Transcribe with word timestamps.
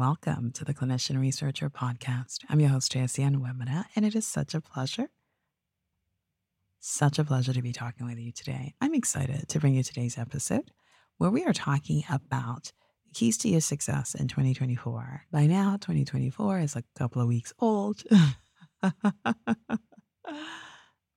Welcome 0.00 0.52
to 0.52 0.64
the 0.64 0.72
Clinician 0.72 1.20
Researcher 1.20 1.68
Podcast. 1.68 2.38
I'm 2.48 2.58
your 2.58 2.70
host, 2.70 2.90
JSC 2.90 3.22
Onwuemene, 3.22 3.84
and 3.94 4.06
it 4.06 4.14
is 4.14 4.26
such 4.26 4.54
a 4.54 4.60
pleasure, 4.62 5.10
such 6.78 7.18
a 7.18 7.24
pleasure 7.24 7.52
to 7.52 7.60
be 7.60 7.74
talking 7.74 8.06
with 8.06 8.18
you 8.18 8.32
today. 8.32 8.72
I'm 8.80 8.94
excited 8.94 9.46
to 9.50 9.60
bring 9.60 9.74
you 9.74 9.82
today's 9.82 10.16
episode 10.16 10.70
where 11.18 11.28
we 11.28 11.44
are 11.44 11.52
talking 11.52 12.02
about 12.08 12.72
the 13.04 13.12
keys 13.12 13.36
to 13.38 13.50
your 13.50 13.60
success 13.60 14.14
in 14.14 14.26
2024. 14.26 15.24
By 15.30 15.44
now, 15.44 15.72
2024 15.72 16.60
is 16.60 16.76
a 16.76 16.84
couple 16.96 17.20
of 17.20 17.28
weeks 17.28 17.52
old. 17.58 18.02
but 18.80 18.94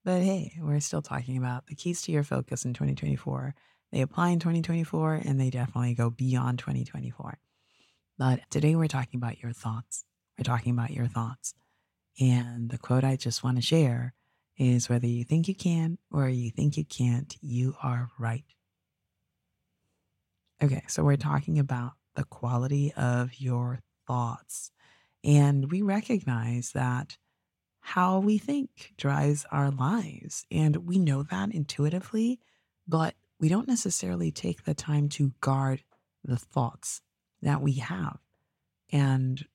hey, 0.04 0.58
we're 0.60 0.82
still 0.82 1.02
talking 1.02 1.38
about 1.38 1.68
the 1.68 1.76
keys 1.76 2.02
to 2.02 2.12
your 2.12 2.24
focus 2.24 2.66
in 2.66 2.74
2024. 2.74 3.56
They 3.94 4.02
apply 4.02 4.32
in 4.32 4.40
2024 4.40 5.22
and 5.24 5.40
they 5.40 5.50
definitely 5.50 5.94
go 5.94 6.10
beyond 6.10 6.60
2024. 6.60 7.40
But 8.18 8.42
today 8.52 8.76
we're 8.76 8.88
talking 8.88 9.20
about 9.20 9.42
your 9.42 9.54
thoughts. 9.54 10.06
We're 10.38 10.44
talking 10.44 10.72
about 10.72 10.92
your 10.92 11.08
thoughts. 11.08 11.54
And 12.20 12.70
the 12.70 12.78
quote 12.78 13.04
I 13.04 13.16
just 13.16 13.44
want 13.44 13.58
to 13.58 13.62
share 13.62 14.14
is 14.58 14.88
whether 14.88 15.08
you 15.08 15.24
think 15.24 15.48
you 15.48 15.56
can 15.56 15.98
or 16.12 16.30
you 16.30 16.52
think 16.52 16.78
you 16.78 16.86
can't, 16.86 17.36
you 17.42 17.76
are 17.82 18.10
right. 18.20 18.46
Okay, 20.62 20.84
so 20.88 21.04
we're 21.04 21.18
talking 21.18 21.58
about 21.58 21.94
the 22.16 22.24
quality 22.24 22.94
of 22.96 23.40
your 23.40 23.80
thoughts. 24.08 24.72
And 25.24 25.72
we 25.72 25.82
recognize 25.82 26.72
that 26.74 27.18
how 27.80 28.20
we 28.20 28.38
think 28.38 28.94
drives 28.98 29.46
our 29.52 29.72
lives. 29.72 30.46
And 30.52 30.88
we 30.88 31.00
know 31.00 31.24
that 31.24 31.52
intuitively, 31.52 32.40
but 32.88 33.16
we 33.40 33.50
don't 33.50 33.68
necessarily 33.68 34.32
take 34.32 34.64
the 34.64 34.76
time 34.76 35.10
to 35.10 35.34
guard 35.42 35.84
the 36.24 36.38
thoughts 36.38 37.02
that 37.44 37.62
we 37.62 37.74
have. 37.74 38.18
And 38.92 39.46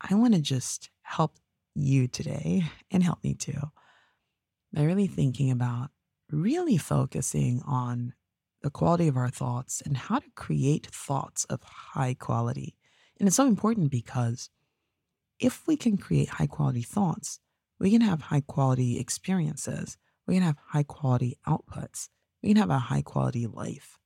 I 0.00 0.14
want 0.14 0.34
to 0.34 0.40
just 0.40 0.90
help 1.02 1.36
you 1.74 2.08
today 2.08 2.64
and 2.90 3.02
help 3.02 3.22
me 3.22 3.34
too 3.34 3.60
by 4.72 4.82
really 4.82 5.06
thinking 5.06 5.50
about 5.50 5.90
really 6.30 6.76
focusing 6.76 7.62
on 7.66 8.12
the 8.62 8.70
quality 8.70 9.06
of 9.08 9.16
our 9.16 9.28
thoughts 9.28 9.80
and 9.84 9.96
how 9.96 10.18
to 10.18 10.26
create 10.34 10.86
thoughts 10.86 11.44
of 11.44 11.62
high 11.62 12.14
quality. 12.14 12.74
And 13.18 13.26
it's 13.26 13.36
so 13.36 13.46
important 13.46 13.90
because 13.90 14.50
if 15.38 15.66
we 15.66 15.76
can 15.76 15.96
create 15.96 16.30
high 16.30 16.46
quality 16.46 16.82
thoughts, 16.82 17.38
we 17.78 17.90
can 17.90 18.00
have 18.00 18.22
high 18.22 18.40
quality 18.40 18.98
experiences, 18.98 19.96
we 20.26 20.34
can 20.34 20.42
have 20.42 20.56
high 20.66 20.82
quality 20.82 21.38
outputs, 21.46 22.08
we 22.42 22.50
can 22.50 22.56
have 22.56 22.70
a 22.70 22.78
high 22.78 23.02
quality 23.02 23.46
life. 23.46 23.98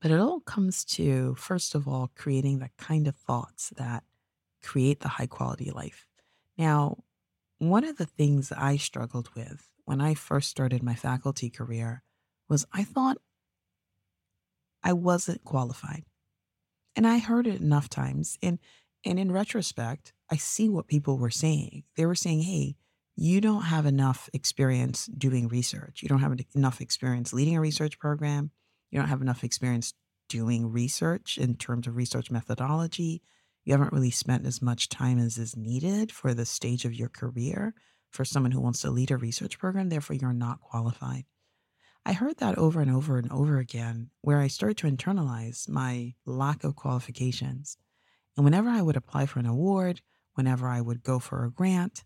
But 0.00 0.10
it 0.10 0.20
all 0.20 0.40
comes 0.40 0.84
to, 0.84 1.34
first 1.34 1.74
of 1.74 1.86
all, 1.86 2.10
creating 2.16 2.58
the 2.58 2.70
kind 2.78 3.06
of 3.06 3.16
thoughts 3.16 3.70
that 3.76 4.04
create 4.62 5.00
the 5.00 5.08
high 5.08 5.26
quality 5.26 5.70
life. 5.70 6.06
Now, 6.56 7.04
one 7.58 7.84
of 7.84 7.98
the 7.98 8.06
things 8.06 8.52
I 8.52 8.76
struggled 8.78 9.28
with 9.34 9.70
when 9.84 10.00
I 10.00 10.14
first 10.14 10.48
started 10.48 10.82
my 10.82 10.94
faculty 10.94 11.50
career 11.50 12.02
was 12.48 12.66
I 12.72 12.84
thought 12.84 13.18
I 14.82 14.94
wasn't 14.94 15.44
qualified. 15.44 16.04
And 16.96 17.06
I 17.06 17.18
heard 17.18 17.46
it 17.46 17.60
enough 17.60 17.88
times. 17.88 18.38
And, 18.42 18.58
and 19.04 19.18
in 19.18 19.30
retrospect, 19.30 20.12
I 20.30 20.36
see 20.36 20.68
what 20.68 20.88
people 20.88 21.18
were 21.18 21.30
saying. 21.30 21.84
They 21.96 22.06
were 22.06 22.14
saying, 22.14 22.42
hey, 22.42 22.76
you 23.16 23.40
don't 23.40 23.62
have 23.62 23.84
enough 23.84 24.30
experience 24.32 25.06
doing 25.06 25.48
research. 25.48 26.02
You 26.02 26.08
don't 26.08 26.20
have 26.20 26.38
enough 26.54 26.80
experience 26.80 27.32
leading 27.32 27.56
a 27.56 27.60
research 27.60 27.98
program 27.98 28.50
you 28.90 28.98
don't 28.98 29.08
have 29.08 29.22
enough 29.22 29.44
experience 29.44 29.94
doing 30.28 30.70
research 30.70 31.38
in 31.38 31.56
terms 31.56 31.86
of 31.86 31.96
research 31.96 32.30
methodology. 32.30 33.22
You 33.64 33.72
haven't 33.72 33.92
really 33.92 34.10
spent 34.10 34.46
as 34.46 34.62
much 34.62 34.88
time 34.88 35.18
as 35.18 35.38
is 35.38 35.56
needed 35.56 36.10
for 36.10 36.34
the 36.34 36.46
stage 36.46 36.84
of 36.84 36.94
your 36.94 37.08
career 37.08 37.74
for 38.10 38.24
someone 38.24 38.52
who 38.52 38.60
wants 38.60 38.80
to 38.80 38.90
lead 38.90 39.10
a 39.10 39.16
research 39.16 39.58
program. 39.58 39.88
Therefore, 39.88 40.16
you're 40.16 40.32
not 40.32 40.60
qualified. 40.60 41.24
I 42.04 42.12
heard 42.12 42.38
that 42.38 42.58
over 42.58 42.80
and 42.80 42.90
over 42.90 43.18
and 43.18 43.30
over 43.30 43.58
again, 43.58 44.10
where 44.22 44.38
I 44.38 44.46
started 44.46 44.78
to 44.78 44.90
internalize 44.90 45.68
my 45.68 46.14
lack 46.24 46.64
of 46.64 46.74
qualifications. 46.74 47.76
And 48.36 48.44
whenever 48.44 48.70
I 48.70 48.82
would 48.82 48.96
apply 48.96 49.26
for 49.26 49.38
an 49.38 49.46
award, 49.46 50.00
whenever 50.34 50.66
I 50.66 50.80
would 50.80 51.02
go 51.02 51.18
for 51.18 51.44
a 51.44 51.50
grant, 51.50 52.04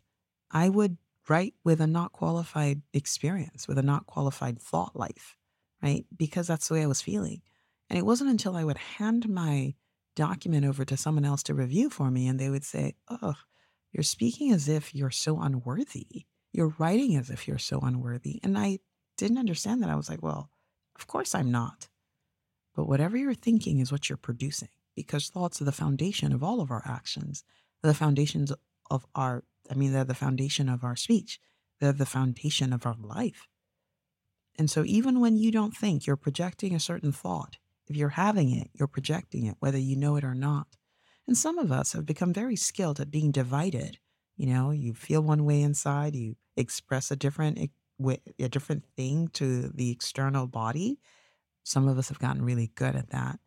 I 0.51 0.69
would 0.69 0.99
write 1.29 1.55
with 1.63 1.81
a 1.81 1.87
not 1.87 2.13
qualified 2.13 2.83
experience, 2.93 3.69
with 3.69 3.79
a 3.79 3.83
not 3.83 4.07
qualified 4.07 4.61
thought 4.61 4.97
life 4.97 5.37
right? 5.85 6.07
Because 6.17 6.47
that's 6.47 6.69
the 6.69 6.75
way 6.75 6.83
I 6.83 6.87
was 6.87 7.03
feeling. 7.03 7.43
And 7.91 7.99
it 7.99 8.07
wasn't 8.07 8.31
until 8.31 8.57
I 8.57 8.65
would 8.65 8.79
hand 8.79 9.29
my 9.29 9.75
document 10.17 10.65
over 10.65 10.85
to 10.85 10.97
someone 10.97 11.25
else 11.25 11.43
to 11.45 11.55
review 11.55 11.91
for 11.91 12.11
me 12.11 12.27
and 12.27 12.41
they 12.41 12.49
would 12.49 12.65
say, 12.65 12.95
Oh, 13.09 13.35
you're 13.93 14.03
speaking 14.03 14.51
as 14.51 14.69
if 14.69 14.95
you're 14.95 15.11
so 15.11 15.41
unworthy. 15.41 16.25
You're 16.53 16.75
writing 16.79 17.17
as 17.17 17.31
if 17.31 17.47
you're 17.47 17.59
so 17.59 17.81
unworthy. 17.81 18.41
And 18.43 18.57
I 18.57 18.79
didn't 19.19 19.39
understand 19.39 19.83
that. 19.83 19.91
I 19.91 19.95
was 19.95 20.09
like, 20.09 20.23
Well, 20.23 20.51
of 20.97 21.07
course 21.07 21.35
I'm 21.35 21.51
not. 21.51 21.89
But 22.75 22.89
whatever 22.89 23.17
you're 23.17 23.35
thinking 23.35 23.79
is 23.79 23.93
what 23.93 24.09
you're 24.09 24.17
producing 24.17 24.71
because 24.97 25.29
thoughts 25.29 25.61
are 25.61 25.65
the 25.65 25.73
foundation 25.73 26.33
of 26.33 26.43
all 26.43 26.61
of 26.61 26.71
our 26.71 26.83
actions. 26.87 27.45
The 27.83 27.95
foundations 27.95 28.53
of 28.91 29.05
our, 29.15 29.45
I 29.71 29.75
mean, 29.75 29.93
they're 29.93 30.05
the 30.05 30.15
foundation 30.15 30.69
of 30.69 30.83
our 30.83 30.97
speech. 30.97 31.41
They're 31.81 31.93
the 31.93 32.07
foundation 32.07 32.73
of 32.73 32.87
our 32.87 32.97
life. 32.99 33.49
And 34.57 34.71
so, 34.71 34.85
even 34.87 35.21
when 35.21 35.37
you 35.37 35.51
don't 35.51 35.77
think 35.77 36.07
you're 36.07 36.17
projecting 36.17 36.75
a 36.75 36.81
certain 36.81 37.13
thought, 37.13 37.59
if 37.87 37.97
you're 37.97 38.11
having 38.11 38.51
it, 38.51 38.71
you're 38.73 38.89
projecting 38.89 39.47
it, 39.47 39.57
whether 39.59 39.79
you 39.79 39.97
know 39.97 40.17
it 40.17 40.25
or 40.25 40.35
not. 40.35 40.77
And 41.27 41.37
some 41.37 41.59
of 41.59 41.73
us 41.73 41.93
have 41.93 42.07
become 42.07 42.33
very 42.33 42.57
skilled 42.57 43.01
at 43.01 43.11
being 43.11 43.33
divided. 43.33 43.99
You 44.37 44.47
know, 44.47 44.71
you 44.71 44.95
feel 44.95 45.23
one 45.23 45.45
way 45.45 45.63
inside, 45.63 46.15
you 46.15 46.37
express 46.57 47.11
a 47.11 47.17
different 47.17 47.71
a 48.41 48.49
different 48.49 48.85
thing 48.97 49.29
to 49.29 49.69
the 49.69 49.91
external 49.91 50.47
body. 50.47 50.99
Some 51.63 51.89
of 51.89 51.97
us 51.97 52.09
have 52.09 52.19
gotten 52.19 52.45
really 52.45 52.73
good 52.75 52.97
at 52.97 53.11
that. 53.11 53.39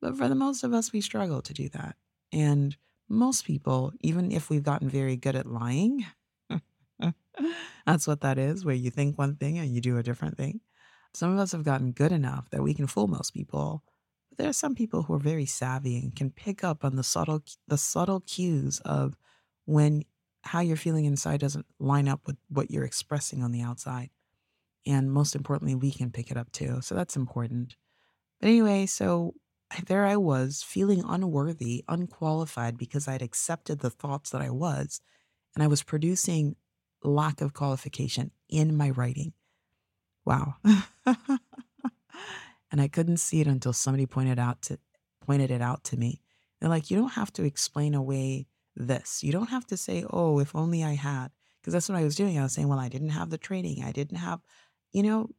But 0.00 0.16
for 0.16 0.28
the 0.28 0.34
most 0.34 0.64
of 0.64 0.72
us, 0.72 0.92
we 0.92 1.02
struggle 1.02 1.42
to 1.42 1.52
do 1.52 1.68
that. 1.70 1.96
And 2.32 2.76
most 3.08 3.44
people, 3.44 3.92
even 4.00 4.32
if 4.32 4.48
we've 4.48 4.62
gotten 4.62 4.88
very 4.88 5.16
good 5.16 5.36
at 5.36 5.46
lying, 5.46 6.06
That's 7.86 8.06
what 8.06 8.20
that 8.22 8.38
is, 8.38 8.64
where 8.64 8.74
you 8.74 8.90
think 8.90 9.18
one 9.18 9.36
thing 9.36 9.58
and 9.58 9.74
you 9.74 9.80
do 9.80 9.98
a 9.98 10.02
different 10.02 10.36
thing. 10.36 10.60
Some 11.14 11.32
of 11.32 11.38
us 11.38 11.52
have 11.52 11.64
gotten 11.64 11.92
good 11.92 12.12
enough 12.12 12.50
that 12.50 12.62
we 12.62 12.74
can 12.74 12.86
fool 12.86 13.08
most 13.08 13.32
people. 13.34 13.82
But 14.30 14.38
there 14.38 14.48
are 14.48 14.54
some 14.54 14.74
people 14.74 15.02
who 15.02 15.14
are 15.14 15.18
very 15.18 15.46
savvy 15.46 15.98
and 15.98 16.14
can 16.14 16.30
pick 16.30 16.62
up 16.62 16.84
on 16.84 16.96
the 16.96 17.02
subtle 17.02 17.42
the 17.66 17.78
subtle 17.78 18.20
cues 18.20 18.80
of 18.84 19.16
when 19.64 20.04
how 20.42 20.60
you're 20.60 20.76
feeling 20.76 21.04
inside 21.04 21.40
doesn't 21.40 21.66
line 21.78 22.08
up 22.08 22.26
with 22.26 22.36
what 22.48 22.70
you're 22.70 22.84
expressing 22.84 23.42
on 23.42 23.52
the 23.52 23.62
outside. 23.62 24.10
And 24.86 25.12
most 25.12 25.34
importantly, 25.34 25.74
we 25.74 25.90
can 25.90 26.10
pick 26.10 26.30
it 26.30 26.36
up 26.36 26.50
too. 26.52 26.80
So 26.80 26.94
that's 26.94 27.16
important. 27.16 27.76
But 28.40 28.48
anyway, 28.48 28.86
so 28.86 29.34
there 29.86 30.06
I 30.06 30.16
was 30.16 30.62
feeling 30.62 31.04
unworthy, 31.06 31.84
unqualified 31.88 32.78
because 32.78 33.06
I'd 33.06 33.22
accepted 33.22 33.80
the 33.80 33.90
thoughts 33.90 34.30
that 34.30 34.40
I 34.40 34.50
was. 34.50 35.00
And 35.54 35.62
I 35.62 35.66
was 35.66 35.82
producing 35.82 36.56
lack 37.02 37.40
of 37.40 37.54
qualification 37.54 38.30
in 38.48 38.76
my 38.76 38.90
writing. 38.90 39.32
Wow. 40.24 40.56
and 42.70 42.80
I 42.80 42.88
couldn't 42.88 43.18
see 43.18 43.40
it 43.40 43.46
until 43.46 43.72
somebody 43.72 44.06
pointed 44.06 44.38
out 44.38 44.62
to 44.62 44.78
pointed 45.20 45.50
it 45.50 45.62
out 45.62 45.84
to 45.84 45.96
me. 45.96 46.20
They're 46.60 46.70
like, 46.70 46.90
you 46.90 46.96
don't 46.96 47.12
have 47.12 47.32
to 47.34 47.44
explain 47.44 47.94
away 47.94 48.46
this. 48.76 49.22
You 49.22 49.32
don't 49.32 49.50
have 49.50 49.66
to 49.68 49.76
say, 49.76 50.04
oh, 50.10 50.38
if 50.38 50.54
only 50.54 50.84
I 50.84 50.94
had, 50.94 51.28
because 51.60 51.72
that's 51.72 51.88
what 51.88 51.98
I 51.98 52.04
was 52.04 52.16
doing. 52.16 52.38
I 52.38 52.42
was 52.42 52.52
saying, 52.52 52.68
well, 52.68 52.78
I 52.78 52.88
didn't 52.88 53.10
have 53.10 53.30
the 53.30 53.38
training. 53.38 53.82
I 53.84 53.92
didn't 53.92 54.18
have, 54.18 54.40
you 54.92 55.02
know, 55.02 55.30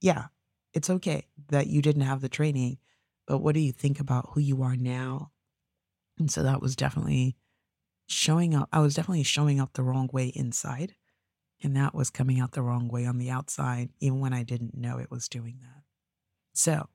yeah, 0.00 0.26
it's 0.72 0.90
okay 0.90 1.26
that 1.48 1.66
you 1.66 1.82
didn't 1.82 2.02
have 2.02 2.20
the 2.20 2.28
training, 2.28 2.78
but 3.26 3.38
what 3.38 3.54
do 3.54 3.60
you 3.60 3.72
think 3.72 4.00
about 4.00 4.30
who 4.30 4.40
you 4.40 4.62
are 4.62 4.76
now? 4.76 5.32
And 6.18 6.30
so 6.30 6.42
that 6.42 6.60
was 6.60 6.76
definitely 6.76 7.36
showing 8.06 8.54
up. 8.54 8.68
I 8.72 8.80
was 8.80 8.94
definitely 8.94 9.22
showing 9.22 9.60
up 9.60 9.72
the 9.72 9.82
wrong 9.82 10.08
way 10.12 10.26
inside. 10.28 10.94
And 11.62 11.76
that 11.76 11.94
was 11.94 12.10
coming 12.10 12.40
out 12.40 12.52
the 12.52 12.62
wrong 12.62 12.88
way 12.88 13.06
on 13.06 13.18
the 13.18 13.30
outside, 13.30 13.90
even 14.00 14.20
when 14.20 14.32
I 14.32 14.42
didn't 14.42 14.76
know 14.76 14.98
it 14.98 15.10
was 15.10 15.28
doing 15.28 15.58
that. 15.60 15.82
So 16.52 16.88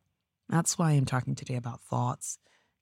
that's 0.49 0.77
why 0.77 0.91
I'm 0.91 1.05
talking 1.05 1.35
today 1.35 1.55
about 1.55 1.83
thoughts, 1.83 2.39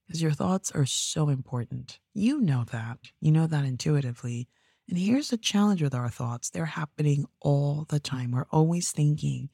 because 0.07 0.21
your 0.21 0.31
thoughts 0.31 0.71
are 0.71 0.85
so 0.85 1.29
important. 1.29 1.99
You 2.13 2.39
know 2.39 2.65
that. 2.71 2.99
You 3.19 3.31
know 3.31 3.47
that 3.47 3.65
intuitively. 3.65 4.47
And 4.89 4.97
here's 4.97 5.29
the 5.29 5.37
challenge 5.37 5.81
with 5.81 5.95
our 5.95 6.09
thoughts 6.09 6.49
they're 6.49 6.65
happening 6.65 7.25
all 7.41 7.85
the 7.89 7.99
time. 7.99 8.31
We're 8.31 8.45
always 8.51 8.91
thinking. 8.91 9.49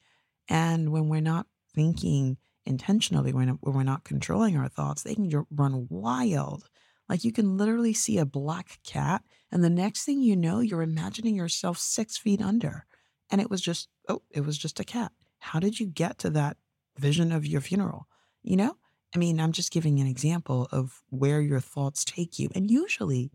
And 0.48 0.90
when 0.90 1.08
we're 1.08 1.20
not 1.20 1.46
thinking 1.74 2.36
intentionally, 2.66 3.32
when 3.32 3.58
we're 3.62 3.82
not 3.82 4.04
controlling 4.04 4.56
our 4.56 4.68
thoughts, 4.68 5.02
they 5.02 5.14
can 5.14 5.46
run 5.50 5.86
wild. 5.88 6.68
Like 7.10 7.24
you 7.24 7.32
can 7.32 7.56
literally 7.56 7.92
see 7.92 8.18
a 8.18 8.24
black 8.24 8.78
cat, 8.84 9.22
and 9.50 9.64
the 9.64 9.68
next 9.68 10.04
thing 10.04 10.22
you 10.22 10.36
know, 10.36 10.60
you're 10.60 10.80
imagining 10.80 11.34
yourself 11.34 11.76
six 11.76 12.16
feet 12.16 12.40
under. 12.40 12.86
And 13.30 13.40
it 13.40 13.50
was 13.50 13.60
just, 13.60 13.88
oh, 14.08 14.22
it 14.30 14.46
was 14.46 14.56
just 14.56 14.78
a 14.78 14.84
cat. 14.84 15.10
How 15.40 15.58
did 15.58 15.80
you 15.80 15.86
get 15.86 16.18
to 16.18 16.30
that 16.30 16.56
vision 16.96 17.32
of 17.32 17.44
your 17.44 17.60
funeral? 17.60 18.06
You 18.44 18.56
know? 18.56 18.76
I 19.12 19.18
mean, 19.18 19.40
I'm 19.40 19.50
just 19.50 19.72
giving 19.72 19.98
an 19.98 20.06
example 20.06 20.68
of 20.70 21.02
where 21.10 21.40
your 21.40 21.58
thoughts 21.58 22.04
take 22.04 22.38
you. 22.38 22.48
And 22.54 22.70
usually, 22.70 23.32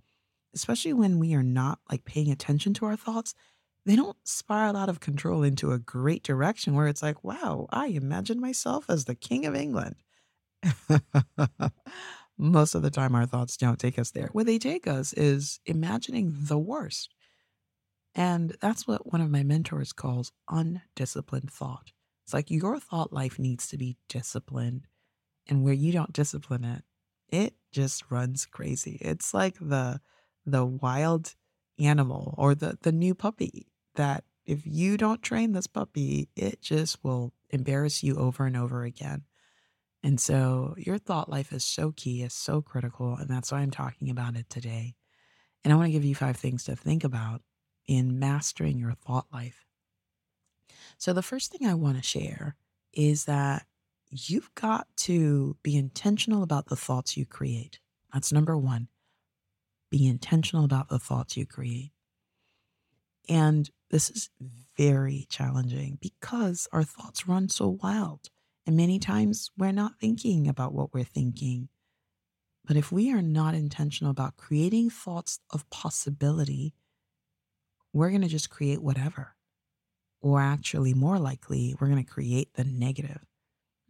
especially 0.54 0.94
when 0.94 1.19
we 1.19 1.33
are 1.33 1.44
not 1.44 1.80
like 1.92 2.06
paying 2.06 2.31
attention 2.31 2.74
to 2.75 2.86
our 2.86 2.95
thoughts, 2.95 3.33
they 3.86 3.98
don't 3.98 4.16
spiral 4.24 4.77
out 4.77 4.88
of 4.88 5.01
control 5.01 5.44
into 5.44 5.74
a 5.74 5.80
great 5.80 6.24
direction 6.24 6.75
where 6.75 6.88
it's 6.88 7.04
like, 7.04 7.25
wow, 7.25 7.68
I 7.72 7.88
imagine 7.88 8.39
myself 8.39 8.86
as 8.89 9.04
the 9.04 9.16
king 9.16 9.45
of 9.45 9.54
England. 9.54 9.95
most 12.37 12.75
of 12.75 12.81
the 12.81 12.91
time 12.91 13.15
our 13.15 13.25
thoughts 13.25 13.57
don't 13.57 13.79
take 13.79 13.97
us 13.97 14.11
there. 14.11 14.29
Where 14.31 14.45
they 14.45 14.59
take 14.59 14.87
us 14.87 15.13
is 15.13 15.59
imagining 15.65 16.33
the 16.35 16.57
worst. 16.57 17.13
And 18.13 18.55
that's 18.61 18.87
what 18.87 19.11
one 19.11 19.21
of 19.21 19.29
my 19.29 19.43
mentors 19.43 19.93
calls 19.93 20.31
undisciplined 20.49 21.51
thought. 21.51 21.91
It's 22.25 22.33
like 22.33 22.49
your 22.49 22.79
thought 22.79 23.13
life 23.13 23.37
needs 23.37 23.67
to 23.69 23.77
be 23.77 23.97
disciplined. 24.09 24.87
And 25.47 25.63
where 25.63 25.73
you 25.73 25.91
don't 25.91 26.13
discipline 26.13 26.63
it, 26.63 26.83
it 27.29 27.55
just 27.71 28.09
runs 28.09 28.45
crazy. 28.45 28.97
It's 29.01 29.33
like 29.33 29.55
the 29.59 30.01
the 30.45 30.65
wild 30.65 31.35
animal 31.79 32.33
or 32.38 32.55
the 32.55 32.77
the 32.81 32.91
new 32.91 33.13
puppy 33.13 33.67
that 33.95 34.23
if 34.45 34.65
you 34.65 34.97
don't 34.97 35.21
train 35.21 35.51
this 35.51 35.67
puppy, 35.67 36.29
it 36.35 36.61
just 36.61 37.03
will 37.03 37.33
embarrass 37.49 38.03
you 38.03 38.15
over 38.17 38.45
and 38.45 38.55
over 38.55 38.83
again. 38.83 39.23
And 40.05 40.19
so 40.19 40.75
your 40.77 40.99
thought 40.99 41.31
life 41.31 41.51
is 41.51 41.65
so 41.65 41.91
key, 41.91 42.21
is 42.21 42.31
so 42.31 42.61
critical. 42.61 43.15
And 43.15 43.27
that's 43.27 43.51
why 43.51 43.61
I'm 43.61 43.71
talking 43.71 44.11
about 44.11 44.35
it 44.35 44.47
today. 44.51 44.93
And 45.63 45.73
I 45.73 45.75
want 45.75 45.87
to 45.87 45.91
give 45.91 46.05
you 46.05 46.13
five 46.13 46.37
things 46.37 46.65
to 46.65 46.75
think 46.75 47.03
about 47.03 47.41
in 47.87 48.19
mastering 48.19 48.77
your 48.77 48.93
thought 48.93 49.25
life. 49.33 49.65
So, 50.99 51.11
the 51.11 51.23
first 51.23 51.51
thing 51.51 51.67
I 51.67 51.73
want 51.73 51.97
to 51.97 52.03
share 52.03 52.55
is 52.93 53.25
that 53.25 53.65
you've 54.11 54.53
got 54.53 54.85
to 54.97 55.57
be 55.63 55.75
intentional 55.75 56.43
about 56.43 56.67
the 56.67 56.75
thoughts 56.75 57.17
you 57.17 57.25
create. 57.25 57.79
That's 58.13 58.31
number 58.31 58.55
one. 58.55 58.89
Be 59.89 60.05
intentional 60.05 60.65
about 60.65 60.87
the 60.87 60.99
thoughts 60.99 61.35
you 61.35 61.47
create. 61.47 61.93
And 63.27 63.71
this 63.89 64.11
is 64.11 64.29
very 64.77 65.25
challenging 65.31 65.97
because 65.99 66.67
our 66.71 66.83
thoughts 66.83 67.27
run 67.27 67.49
so 67.49 67.79
wild. 67.81 68.29
And 68.65 68.75
many 68.75 68.97
times 68.97 69.51
we're 69.57 69.71
not 69.71 70.00
thinking 70.00 70.47
about 70.47 70.73
what 70.73 70.94
we're 70.94 71.03
thinking. 71.03 71.69
But 72.65 72.77
if 72.77 72.91
we 72.91 73.12
are 73.12 73.21
not 73.21 73.53
intentional 73.53 74.09
about 74.12 74.38
creating 74.38 74.89
thoughts 74.89 75.39
of 75.51 75.69
possibility, 75.69 76.73
we're 77.94 78.09
going 78.09 78.23
to 78.23 78.27
just 78.27 78.50
create 78.50 78.81
whatever. 78.81 79.35
Or 80.19 80.41
actually, 80.41 80.95
more 80.95 81.19
likely, 81.19 81.75
we're 81.79 81.89
going 81.89 82.03
to 82.03 82.12
create 82.12 82.56
the 82.56 82.63
negative. 82.63 83.23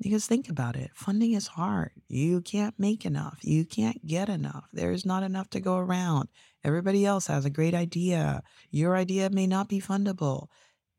Because 0.02 0.28
think 0.28 0.50
about 0.50 0.76
it 0.76 0.92
funding 0.94 1.32
is 1.32 1.48
hard. 1.48 1.92
You 2.10 2.42
can't 2.42 2.78
make 2.78 3.06
enough. 3.06 3.40
You 3.42 3.64
can't 3.64 4.06
get 4.06 4.28
enough. 4.28 4.66
There's 4.74 5.06
not 5.06 5.24
enough 5.24 5.50
to 5.52 5.62
go 5.62 5.78
around. 5.78 6.28
Everybody 6.66 7.06
else 7.06 7.28
has 7.28 7.46
a 7.46 7.50
great 7.50 7.74
idea. 7.74 8.44
Your 8.72 8.98
idea 8.98 9.30
may 9.30 9.48
not 9.48 9.70
be 9.70 9.80
fundable. 9.80 10.48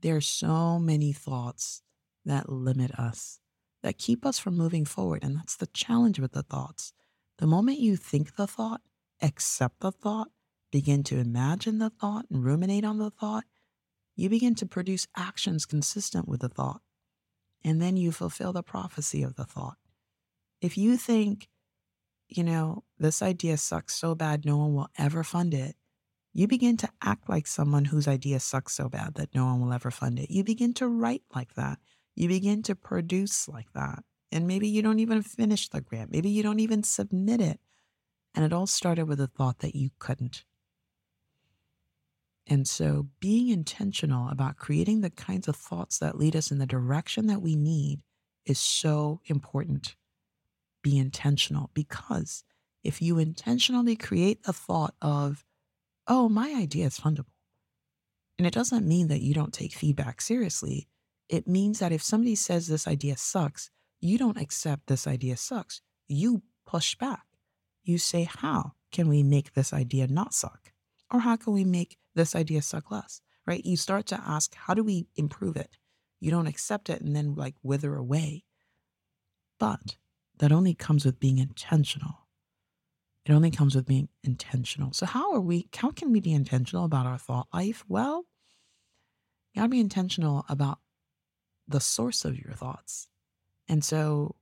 There 0.01 0.17
are 0.17 0.23
so 0.23 0.79
many 0.79 1.13
thoughts 1.13 1.83
that 2.25 2.49
limit 2.49 2.91
us 2.93 3.39
that 3.87 3.99
keep 3.99 4.27
us 4.27 4.37
from 4.37 4.57
moving 4.57 4.85
forward. 4.85 5.23
And 5.23 5.37
that's 5.37 5.55
the 5.55 5.69
challenge 5.69 6.19
with 6.19 6.33
the 6.33 6.43
thoughts. 6.43 6.93
The 7.39 7.47
moment 7.47 7.79
you 7.79 7.95
think 7.95 8.35
the 8.35 8.49
thought, 8.49 8.81
accept 9.23 9.79
the 9.79 9.93
thought, 9.93 10.27
begin 10.73 11.05
to 11.05 11.21
imagine 11.21 11.79
the 11.79 11.91
thought 11.91 12.27
and 12.29 12.45
ruminate 12.45 12.85
on 12.85 12.99
the 12.99 13.11
thought, 13.11 13.45
you 14.17 14.29
begin 14.29 14.57
to 14.57 14.67
produce 14.67 15.07
actions 15.17 15.67
consistent 15.67 16.27
with 16.27 16.41
the 16.41 16.49
thought. 16.49 16.81
And 17.63 17.81
then 17.81 17.97
you 17.97 18.11
fulfill 18.11 18.53
the 18.53 18.65
prophecy 18.65 19.23
of 19.23 19.37
the 19.37 19.45
thought. 19.45 19.77
If 20.61 20.77
you 20.77 20.97
think, 20.97 21.49
you 22.27 22.43
know, 22.43 22.83
this 22.99 23.23
idea 23.23 23.57
sucks 23.57 23.95
so 23.95 24.17
bad 24.17 24.45
no 24.45 24.57
one 24.57 24.75
will 24.75 24.91
ever 24.99 25.23
fund 25.23 25.55
it, 25.55 25.77
you 26.33 26.49
begin 26.49 26.77
to 26.79 26.89
act 27.01 27.29
like 27.29 27.47
someone 27.47 27.85
whose 27.85 28.09
idea 28.09 28.41
sucks 28.41 28.75
so 28.75 28.89
bad 28.89 29.15
that 29.15 29.33
no 29.33 29.45
one 29.45 29.61
will 29.61 29.73
ever 29.73 29.93
fund 29.93 30.19
it. 30.19 30.29
You 30.29 30.43
begin 30.43 30.75
to 30.75 30.89
write 30.89 31.23
like 31.33 31.55
that 31.55 31.79
you 32.17 32.29
begin 32.29 32.63
to 32.63 32.75
produce 32.75 33.49
like 33.49 33.73
that. 33.75 34.03
And 34.33 34.47
maybe 34.47 34.69
you 34.69 34.83
don't 34.83 34.99
even 34.99 35.23
finish 35.23 35.69
the 35.69 35.81
grant. 35.81 36.11
Maybe 36.11 36.31
you 36.31 36.43
don't 36.43 36.61
even 36.61 36.83
submit 36.83 37.41
it. 37.41 37.61
And 38.35 38.45
it 38.45 38.53
all 38.53 38.67
started 38.67 39.07
with 39.07 39.21
a 39.21 39.29
thought 39.29 39.61
that 39.61 39.77
you 39.77 39.91
couldn't. 39.99 40.45
And 42.47 42.67
so 42.67 43.09
being 43.21 43.49
intentional 43.49 44.29
about 44.29 44.57
creating 44.57 45.01
the 45.01 45.11
kinds 45.11 45.49
of 45.49 45.57
thoughts 45.57 45.99
that 45.99 46.19
lead 46.19 46.37
us 46.37 46.51
in 46.51 46.59
the 46.59 46.67
direction 46.67 47.27
that 47.27 47.43
we 47.43 47.55
need 47.55 48.01
is 48.45 48.59
so 48.59 49.21
important. 49.27 49.97
Be 50.83 50.97
intentional 50.97 51.71
because 51.75 52.45
if 52.85 53.03
you 53.03 53.19
intentionally 53.19 53.97
create 53.97 54.45
the 54.45 54.53
thought 54.53 54.95
of, 55.03 55.45
oh, 56.07 56.29
my 56.29 56.55
idea 56.55 56.87
is 56.87 57.01
fundable, 57.01 57.33
and 58.39 58.47
it 58.47 58.55
doesn't 58.55 58.87
mean 58.87 59.09
that 59.09 59.23
you 59.23 59.35
don't 59.35 59.53
take 59.53 59.73
feedback 59.73 60.21
seriously, 60.21 60.87
it 61.29 61.49
means 61.49 61.79
that 61.79 61.93
if 61.93 62.03
somebody 62.03 62.35
says 62.35 62.67
this 62.67 62.87
idea 62.87 63.17
sucks, 63.17 63.71
you 64.01 64.19
don't 64.19 64.41
accept 64.41 64.87
this 64.87 65.07
idea 65.07 65.37
sucks. 65.37 65.81
You 66.09 66.43
push 66.67 66.95
back. 66.95 67.25
You 67.83 67.99
say, 67.99 68.25
How 68.25 68.73
can 68.93 69.09
we 69.09 69.23
make 69.23 69.55
this 69.55 69.73
idea 69.73 70.07
not 70.07 70.35
suck? 70.35 70.73
Or 71.11 71.21
how 71.21 71.37
can 71.37 71.53
we 71.53 71.65
make 71.65 71.97
this 72.15 72.35
idea 72.35 72.63
suck 72.63 72.91
less? 72.91 73.21
Right? 73.47 73.65
You 73.65 73.77
start 73.77 74.07
to 74.07 74.21
ask, 74.25 74.55
How 74.55 74.75
do 74.75 74.85
we 74.85 75.07
improve 75.17 75.57
it? 75.57 75.79
You 76.21 76.31
don't 76.31 76.47
accept 76.47 76.91
it 76.91 77.01
and 77.01 77.15
then 77.15 77.35
like 77.35 77.55
wither 77.63 77.95
away. 77.95 78.45
But 79.59 79.97
that 80.39 80.53
only 80.53 80.75
comes 80.75 81.05
with 81.05 81.21
being 81.21 81.39
intentional. 81.39 82.27
It 83.25 83.33
only 83.33 83.51
comes 83.51 83.75
with 83.75 83.87
being 83.87 84.09
intentional. 84.23 84.93
So 84.93 85.07
how 85.07 85.33
are 85.33 85.41
we 85.41 85.69
how 85.77 85.91
can 85.91 86.13
we 86.13 86.21
be 86.21 86.33
intentional 86.33 86.85
about 86.85 87.07
our 87.07 87.19
thought 87.19 87.49
life? 87.53 87.85
Well, 87.89 88.25
you 89.53 89.61
gotta 89.61 89.69
be 89.69 89.81
intentional 89.81 90.45
about 90.49 90.79
the 91.69 91.81
source 91.81 92.25
of 92.25 92.39
your 92.39 92.53
thoughts. 92.53 93.09
And 93.69 93.85
so, 93.85 94.37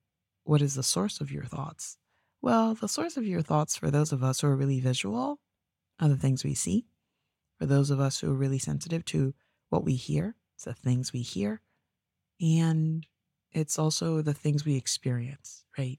what 0.44 0.60
is 0.60 0.74
the 0.74 0.82
source 0.82 1.20
of 1.20 1.30
your 1.30 1.44
thoughts? 1.44 1.96
Well, 2.42 2.74
the 2.74 2.88
source 2.88 3.16
of 3.16 3.26
your 3.26 3.40
thoughts 3.40 3.76
for 3.76 3.90
those 3.90 4.12
of 4.12 4.22
us 4.22 4.40
who 4.40 4.48
are 4.48 4.56
really 4.56 4.80
visual 4.80 5.40
are 5.98 6.08
the 6.08 6.16
things 6.16 6.44
we 6.44 6.54
see. 6.54 6.86
For 7.58 7.66
those 7.66 7.90
of 7.90 8.00
us 8.00 8.20
who 8.20 8.30
are 8.30 8.36
really 8.36 8.58
sensitive 8.58 9.04
to 9.06 9.32
what 9.70 9.84
we 9.84 9.94
hear, 9.94 10.36
it's 10.54 10.64
the 10.64 10.74
things 10.74 11.12
we 11.12 11.22
hear. 11.22 11.62
And 12.40 13.06
it's 13.52 13.78
also 13.78 14.20
the 14.20 14.34
things 14.34 14.64
we 14.64 14.76
experience, 14.76 15.64
right? 15.78 15.98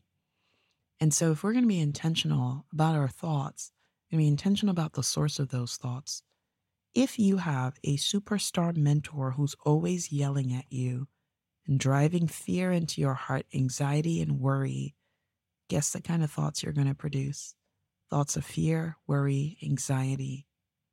And 0.99 1.13
so, 1.13 1.31
if 1.31 1.43
we're 1.43 1.53
going 1.53 1.63
to 1.63 1.67
be 1.67 1.79
intentional 1.79 2.65
about 2.71 2.95
our 2.95 3.07
thoughts, 3.07 3.71
and 4.11 4.19
be 4.19 4.27
intentional 4.27 4.71
about 4.71 4.93
the 4.93 5.03
source 5.03 5.39
of 5.39 5.49
those 5.49 5.77
thoughts, 5.77 6.21
if 6.93 7.19
you 7.19 7.37
have 7.37 7.77
a 7.83 7.97
superstar 7.97 8.75
mentor 8.77 9.31
who's 9.31 9.55
always 9.65 10.11
yelling 10.11 10.53
at 10.53 10.65
you 10.69 11.07
and 11.67 11.79
driving 11.79 12.27
fear 12.27 12.71
into 12.71 13.01
your 13.01 13.13
heart, 13.15 13.45
anxiety, 13.53 14.21
and 14.21 14.39
worry, 14.39 14.95
guess 15.69 15.91
the 15.91 16.01
kind 16.01 16.23
of 16.23 16.31
thoughts 16.31 16.63
you're 16.63 16.73
going 16.73 16.87
to 16.87 16.95
produce 16.95 17.55
thoughts 18.09 18.35
of 18.35 18.45
fear, 18.45 18.97
worry, 19.07 19.57
anxiety. 19.63 20.45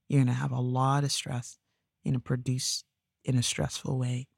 You're 0.08 0.20
going 0.20 0.34
to 0.34 0.40
have 0.40 0.52
a 0.52 0.60
lot 0.60 1.04
of 1.04 1.12
stress 1.12 1.58
and 2.04 2.24
produce 2.24 2.84
in 3.24 3.36
a 3.36 3.42
stressful 3.42 3.98
way. 3.98 4.28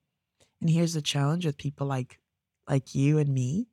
And 0.60 0.68
here's 0.70 0.94
the 0.94 1.02
challenge 1.02 1.46
with 1.46 1.56
people 1.56 1.86
like 1.86 2.18
like 2.68 2.94
you 2.94 3.18
and 3.18 3.32
me. 3.32 3.68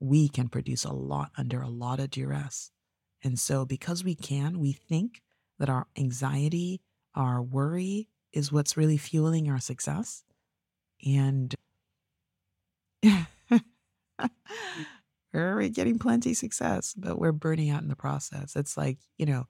we 0.00 0.28
can 0.28 0.48
produce 0.48 0.84
a 0.84 0.92
lot 0.92 1.30
under 1.36 1.60
a 1.60 1.68
lot 1.68 2.00
of 2.00 2.10
duress. 2.10 2.70
And 3.22 3.38
so, 3.38 3.64
because 3.64 4.04
we 4.04 4.14
can, 4.14 4.60
we 4.60 4.72
think 4.72 5.22
that 5.58 5.68
our 5.68 5.86
anxiety, 5.96 6.80
our 7.14 7.42
worry 7.42 8.08
is 8.32 8.52
what's 8.52 8.76
really 8.76 8.96
fueling 8.96 9.50
our 9.50 9.58
success. 9.58 10.22
And 11.04 11.54
we're 15.32 15.68
getting 15.68 15.98
plenty 15.98 16.34
success, 16.34 16.94
but 16.96 17.18
we're 17.18 17.32
burning 17.32 17.70
out 17.70 17.82
in 17.82 17.88
the 17.88 17.96
process. 17.96 18.56
It's 18.56 18.76
like, 18.76 18.98
you 19.16 19.26
know, 19.26 19.46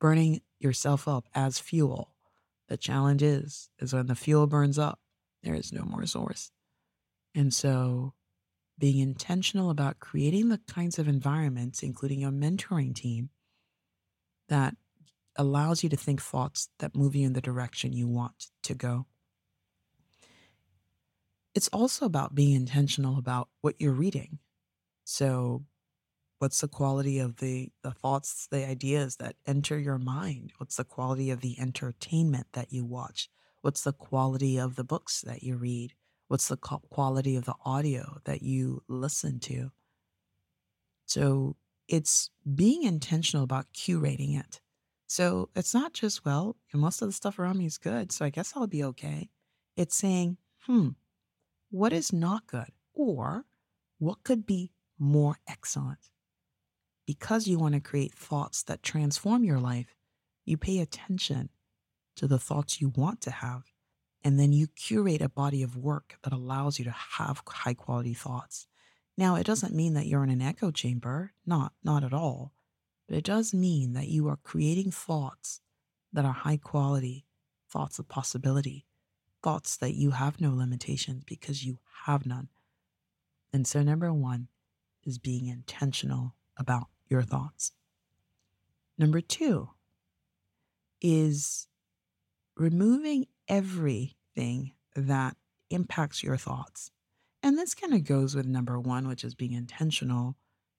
burning 0.00 0.40
yourself 0.58 1.06
up 1.08 1.26
as 1.34 1.58
fuel. 1.58 2.14
The 2.68 2.76
challenge 2.76 3.22
is, 3.22 3.68
is 3.78 3.92
when 3.92 4.06
the 4.06 4.14
fuel 4.14 4.46
burns 4.46 4.78
up, 4.78 5.00
there 5.42 5.54
is 5.54 5.72
no 5.72 5.82
more 5.82 6.06
source. 6.06 6.50
And 7.34 7.52
so 7.52 8.14
being 8.78 8.98
intentional 8.98 9.70
about 9.70 10.00
creating 10.00 10.48
the 10.48 10.60
kinds 10.68 10.98
of 10.98 11.06
environments, 11.06 11.82
including 11.82 12.20
your 12.20 12.30
mentoring 12.30 12.94
team, 12.94 13.30
that 14.48 14.74
allows 15.36 15.82
you 15.82 15.88
to 15.90 15.96
think 15.96 16.20
thoughts 16.20 16.68
that 16.78 16.96
move 16.96 17.14
you 17.14 17.26
in 17.26 17.34
the 17.34 17.40
direction 17.40 17.92
you 17.92 18.08
want 18.08 18.46
to 18.62 18.74
go. 18.74 19.06
It's 21.54 21.68
also 21.68 22.06
about 22.06 22.34
being 22.34 22.54
intentional 22.54 23.18
about 23.18 23.48
what 23.60 23.74
you're 23.78 23.92
reading. 23.92 24.38
So, 25.04 25.64
what's 26.38 26.60
the 26.60 26.68
quality 26.68 27.18
of 27.18 27.36
the, 27.36 27.72
the 27.82 27.90
thoughts, 27.90 28.46
the 28.50 28.66
ideas 28.66 29.16
that 29.16 29.36
enter 29.46 29.78
your 29.78 29.98
mind? 29.98 30.52
What's 30.58 30.76
the 30.76 30.84
quality 30.84 31.30
of 31.30 31.40
the 31.40 31.58
entertainment 31.58 32.48
that 32.52 32.72
you 32.72 32.84
watch? 32.84 33.28
What's 33.62 33.82
the 33.82 33.92
quality 33.92 34.58
of 34.58 34.76
the 34.76 34.84
books 34.84 35.22
that 35.22 35.42
you 35.42 35.56
read? 35.56 35.94
What's 36.28 36.48
the 36.48 36.56
quality 36.56 37.36
of 37.36 37.44
the 37.44 37.56
audio 37.64 38.18
that 38.24 38.42
you 38.42 38.82
listen 38.88 39.40
to? 39.40 39.72
So 41.06 41.56
it's 41.88 42.30
being 42.54 42.84
intentional 42.84 43.42
about 43.42 43.72
curating 43.72 44.38
it. 44.38 44.60
So 45.08 45.50
it's 45.56 45.74
not 45.74 45.92
just, 45.92 46.24
well, 46.24 46.56
most 46.72 47.02
of 47.02 47.08
the 47.08 47.12
stuff 47.12 47.38
around 47.38 47.58
me 47.58 47.66
is 47.66 47.78
good, 47.78 48.12
so 48.12 48.24
I 48.24 48.30
guess 48.30 48.52
I'll 48.54 48.68
be 48.68 48.84
okay. 48.84 49.28
It's 49.76 49.96
saying, 49.96 50.36
hmm, 50.66 50.90
what 51.70 51.92
is 51.92 52.12
not 52.12 52.46
good? 52.46 52.72
Or 52.94 53.44
what 53.98 54.24
could 54.24 54.46
be 54.46 54.72
more 54.98 55.36
excellent? 55.48 56.10
Because 57.06 57.46
you 57.46 57.58
want 57.58 57.74
to 57.74 57.80
create 57.80 58.14
thoughts 58.14 58.62
that 58.64 58.82
transform 58.82 59.44
your 59.44 59.58
life, 59.58 59.94
you 60.44 60.56
pay 60.56 60.78
attention 60.78 61.50
to 62.16 62.26
the 62.26 62.38
thoughts 62.38 62.80
you 62.80 62.88
want 62.88 63.20
to 63.22 63.30
have 63.30 63.62
and 64.22 64.38
then 64.38 64.52
you 64.52 64.66
curate 64.66 65.22
a 65.22 65.28
body 65.28 65.62
of 65.62 65.76
work 65.76 66.18
that 66.22 66.32
allows 66.32 66.78
you 66.78 66.84
to 66.84 66.94
have 67.18 67.42
high 67.48 67.74
quality 67.74 68.14
thoughts. 68.14 68.66
Now, 69.16 69.36
it 69.36 69.46
doesn't 69.46 69.74
mean 69.74 69.94
that 69.94 70.06
you're 70.06 70.24
in 70.24 70.30
an 70.30 70.42
echo 70.42 70.70
chamber, 70.70 71.32
not, 71.46 71.72
not 71.82 72.04
at 72.04 72.12
all, 72.12 72.52
but 73.08 73.16
it 73.16 73.24
does 73.24 73.54
mean 73.54 73.92
that 73.94 74.08
you 74.08 74.28
are 74.28 74.38
creating 74.42 74.90
thoughts 74.90 75.60
that 76.12 76.24
are 76.24 76.32
high 76.32 76.58
quality, 76.58 77.26
thoughts 77.70 77.98
of 77.98 78.08
possibility, 78.08 78.86
thoughts 79.42 79.76
that 79.78 79.94
you 79.94 80.12
have 80.12 80.40
no 80.40 80.54
limitations 80.54 81.24
because 81.24 81.64
you 81.64 81.78
have 82.04 82.26
none. 82.26 82.48
And 83.52 83.66
so, 83.66 83.82
number 83.82 84.12
one 84.12 84.48
is 85.04 85.18
being 85.18 85.46
intentional 85.46 86.34
about 86.56 86.86
your 87.08 87.22
thoughts. 87.22 87.72
Number 88.98 89.20
two 89.20 89.70
is 91.00 91.66
removing 92.56 93.26
everything 93.48 94.72
that 94.94 95.36
impacts 95.70 96.22
your 96.22 96.36
thoughts. 96.36 96.90
And 97.42 97.56
this 97.56 97.74
kind 97.74 97.94
of 97.94 98.04
goes 98.04 98.34
with 98.34 98.46
number 98.46 98.78
one, 98.78 99.08
which 99.08 99.24
is 99.24 99.34
being 99.34 99.52
intentional, 99.52 100.36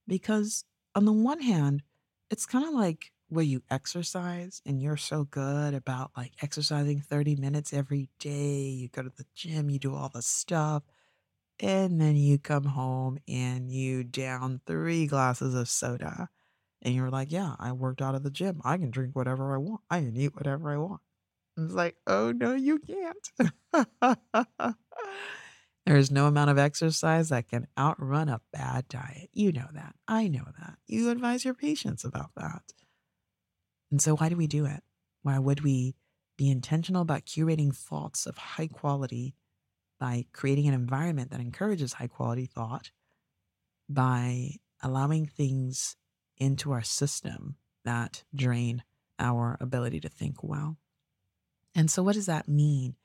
because 0.08 0.64
on 0.94 1.06
the 1.06 1.12
one 1.12 1.42
hand, 1.42 1.82
it's 2.30 2.46
kind 2.46 2.66
of 2.66 2.74
like 2.74 3.12
where 3.32 3.46
you 3.46 3.64
exercise 3.70 4.62
and 4.66 4.82
you're 4.82 4.98
so 4.98 5.24
good 5.24 5.74
about 5.74 6.12
like 6.18 6.34
exercising 6.42 7.02
30 7.02 7.36
minutes 7.36 7.74
every 7.74 8.10
day. 8.20 8.64
You 8.64 8.90
go 8.90 9.04
to 9.04 9.10
the 9.10 9.26
gym, 9.34 9.70
you 9.70 9.80
do 9.80 9.96
all 9.96 10.10
the 10.10 10.22
stuff, 10.22 10.84
and 11.60 12.02
then 12.02 12.16
you 12.16 12.40
come 12.40 12.66
home 12.66 13.20
and 13.28 13.72
you 13.72 14.04
down 14.04 14.62
three 14.66 15.08
glasses 15.08 15.56
of 15.56 15.70
soda. 15.70 16.30
And 16.82 16.96
you're 16.96 17.12
like, 17.12 17.32
yeah, 17.32 17.56
I 17.60 17.74
worked 17.74 18.02
out 18.02 18.16
at 18.16 18.24
the 18.24 18.32
gym. 18.32 18.62
I 18.66 18.78
can 18.78 18.92
drink 18.92 19.16
whatever 19.16 19.54
I 19.54 19.58
want. 19.60 19.82
I 19.90 20.00
can 20.02 20.18
eat 20.18 20.36
whatever 20.36 20.72
I 20.72 20.78
want. 20.78 21.02
And 21.58 21.68
it's 21.68 21.76
like, 21.76 21.98
oh 22.08 22.32
no, 22.32 22.56
you 22.56 22.80
can't. 22.80 23.32
there 25.86 25.98
is 25.98 26.12
no 26.12 26.28
amount 26.28 26.50
of 26.50 26.58
exercise 26.58 27.30
that 27.30 27.50
can 27.50 27.68
outrun 27.78 28.30
a 28.30 28.42
bad 28.54 28.88
diet. 28.88 29.30
You 29.34 29.52
know 29.52 29.68
that. 29.74 29.96
I 30.08 30.28
know 30.28 30.46
that. 30.60 30.78
You 30.88 31.10
advise 31.10 31.46
your 31.46 31.54
patients 31.54 32.04
about 32.04 32.32
that. 32.36 32.64
And 33.92 34.02
so, 34.02 34.16
why 34.16 34.30
do 34.30 34.38
we 34.38 34.48
do 34.48 34.66
it? 34.66 34.84
Why 35.22 35.38
would 35.38 35.62
we 35.62 35.96
be 36.38 36.50
intentional 36.50 37.02
about 37.02 37.26
curating 37.26 37.76
thoughts 37.76 38.26
of 38.26 38.38
high 38.38 38.68
quality 38.68 39.36
by 40.00 40.26
creating 40.34 40.68
an 40.68 40.74
environment 40.74 41.30
that 41.32 41.42
encourages 41.42 41.94
high 41.94 42.08
quality 42.08 42.46
thought, 42.46 42.92
by 43.90 44.56
allowing 44.82 45.26
things 45.26 45.98
into 46.38 46.72
our 46.72 46.82
system 46.82 47.58
that 47.84 48.24
drain 48.34 48.84
our 49.20 49.58
ability 49.60 50.00
to 50.00 50.10
think 50.10 50.42
well? 50.42 50.78
And 51.76 51.92
so, 51.92 52.02
what 52.02 52.16
does 52.16 52.26
that 52.26 52.48
mean? 52.48 52.96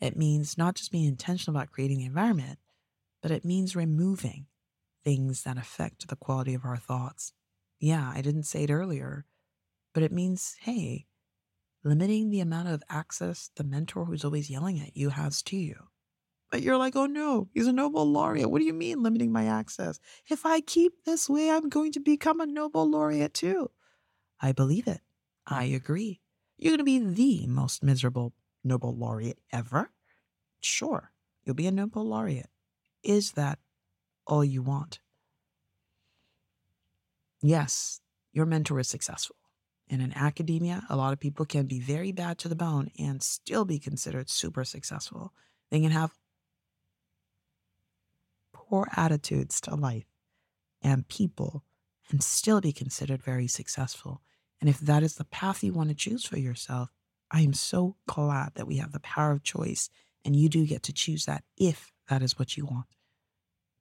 It 0.00 0.16
means 0.16 0.58
not 0.58 0.74
just 0.74 0.92
being 0.92 1.06
intentional 1.06 1.56
about 1.56 1.70
creating 1.70 1.98
the 1.98 2.04
environment, 2.04 2.58
but 3.22 3.30
it 3.30 3.44
means 3.44 3.74
removing 3.74 4.46
things 5.02 5.42
that 5.42 5.56
affect 5.58 6.08
the 6.08 6.16
quality 6.16 6.54
of 6.54 6.64
our 6.64 6.76
thoughts. 6.76 7.32
Yeah, 7.80 8.10
I 8.14 8.20
didn't 8.20 8.44
say 8.44 8.64
it 8.64 8.70
earlier, 8.70 9.24
but 9.94 10.02
it 10.02 10.12
means, 10.12 10.56
hey, 10.60 11.06
limiting 11.84 12.28
the 12.28 12.40
amount 12.40 12.68
of 12.68 12.82
access 12.90 13.50
the 13.56 13.64
mentor 13.64 14.04
who's 14.04 14.24
always 14.24 14.50
yelling 14.50 14.80
at 14.80 14.96
you 14.96 15.10
has 15.10 15.42
to 15.44 15.56
you. 15.56 15.76
But 16.50 16.62
you're 16.62 16.76
like, 16.76 16.94
oh 16.94 17.06
no, 17.06 17.48
he's 17.54 17.66
a 17.66 17.72
Nobel 17.72 18.04
laureate. 18.04 18.50
What 18.50 18.58
do 18.58 18.64
you 18.64 18.74
mean 18.74 19.02
limiting 19.02 19.32
my 19.32 19.46
access? 19.46 19.98
If 20.28 20.44
I 20.44 20.60
keep 20.60 21.04
this 21.04 21.28
way, 21.28 21.50
I'm 21.50 21.68
going 21.68 21.92
to 21.92 22.00
become 22.00 22.40
a 22.40 22.46
Nobel 22.46 22.88
laureate 22.88 23.34
too. 23.34 23.70
I 24.40 24.52
believe 24.52 24.86
it. 24.86 25.00
I 25.46 25.64
agree. 25.64 26.20
You're 26.58 26.70
going 26.70 26.78
to 26.78 26.84
be 26.84 26.98
the 26.98 27.46
most 27.46 27.82
miserable 27.82 28.34
Nobel 28.62 28.94
laureate 28.94 29.38
ever? 29.52 29.90
Sure, 30.60 31.12
you'll 31.44 31.54
be 31.54 31.66
a 31.66 31.72
Nobel 31.72 32.06
laureate. 32.06 32.50
Is 33.02 33.32
that 33.32 33.58
all 34.26 34.44
you 34.44 34.62
want? 34.62 35.00
Yes, 37.42 38.00
your 38.32 38.46
mentor 38.46 38.80
is 38.80 38.88
successful. 38.88 39.36
And 39.88 40.00
in 40.00 40.16
academia, 40.16 40.82
a 40.88 40.96
lot 40.96 41.12
of 41.12 41.20
people 41.20 41.44
can 41.44 41.66
be 41.66 41.78
very 41.78 42.10
bad 42.10 42.38
to 42.38 42.48
the 42.48 42.56
bone 42.56 42.90
and 42.98 43.22
still 43.22 43.64
be 43.64 43.78
considered 43.78 44.30
super 44.30 44.64
successful. 44.64 45.32
They 45.70 45.80
can 45.80 45.90
have 45.90 46.14
poor 48.52 48.88
attitudes 48.96 49.60
to 49.62 49.74
life 49.74 50.06
and 50.82 51.06
people 51.08 51.64
and 52.10 52.22
still 52.22 52.60
be 52.60 52.72
considered 52.72 53.22
very 53.22 53.46
successful. 53.46 54.22
And 54.60 54.70
if 54.70 54.78
that 54.80 55.02
is 55.02 55.16
the 55.16 55.24
path 55.24 55.62
you 55.62 55.72
want 55.72 55.90
to 55.90 55.94
choose 55.94 56.24
for 56.24 56.38
yourself, 56.38 56.90
I 57.30 57.40
am 57.40 57.52
so 57.52 57.96
glad 58.06 58.52
that 58.54 58.66
we 58.66 58.76
have 58.78 58.92
the 58.92 59.00
power 59.00 59.32
of 59.32 59.42
choice 59.42 59.90
and 60.24 60.34
you 60.34 60.48
do 60.48 60.66
get 60.66 60.82
to 60.84 60.92
choose 60.92 61.26
that 61.26 61.44
if 61.56 61.92
that 62.08 62.22
is 62.22 62.38
what 62.38 62.56
you 62.56 62.64
want. 62.64 62.86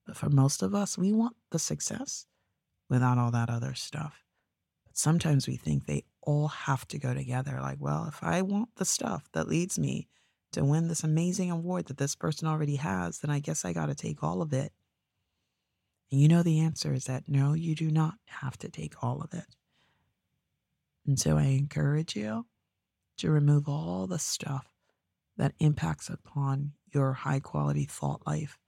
But 0.06 0.18
for 0.18 0.30
most 0.30 0.62
of 0.62 0.76
us, 0.76 0.98
we 0.98 1.14
want 1.14 1.36
the 1.52 1.60
success 1.60 2.26
without 2.90 3.18
all 3.18 3.32
that 3.32 3.50
other 3.50 3.74
stuff. 3.74 4.24
Sometimes 4.94 5.48
we 5.48 5.58
think 5.58 5.86
they 5.86 6.06
all 6.22 6.48
have 6.48 6.88
to 6.90 7.00
go 7.00 7.14
together. 7.14 7.58
Like, 7.60 7.78
well, 7.80 8.06
if 8.08 8.24
I 8.24 8.42
want 8.44 8.70
the 8.76 8.86
stuff 8.86 9.28
that 9.34 9.48
leads 9.48 9.78
me 9.80 10.08
to 10.52 10.64
win 10.64 10.88
this 10.88 11.04
amazing 11.04 11.50
award 11.50 11.88
that 11.88 11.98
this 11.98 12.16
person 12.16 12.48
already 12.48 12.76
has, 12.76 13.20
then 13.20 13.32
I 13.32 13.40
guess 13.40 13.66
I 13.66 13.74
got 13.74 13.88
to 13.88 13.96
take 13.96 14.24
all 14.24 14.42
of 14.42 14.54
it. 14.54 14.72
And 16.12 16.22
you 16.22 16.28
know 16.28 16.44
the 16.44 16.60
answer 16.60 16.94
is 16.94 17.06
that 17.06 17.28
no, 17.28 17.54
you 17.54 17.74
do 17.74 17.90
not 17.90 18.16
have 18.26 18.56
to 18.60 18.70
take 18.70 19.04
all 19.04 19.22
of 19.22 19.34
it. 19.34 19.48
And 21.08 21.20
so 21.20 21.38
I 21.38 21.46
encourage 21.46 22.16
you 22.16 22.46
to 23.18 23.32
remove 23.32 23.68
all 23.68 24.06
the 24.06 24.20
stuff 24.20 24.68
that 25.38 25.56
impacts 25.60 26.08
upon 26.08 26.74
your 26.92 27.14
high 27.14 27.40
quality 27.40 27.86
thought 27.86 28.26
life. 28.28 28.60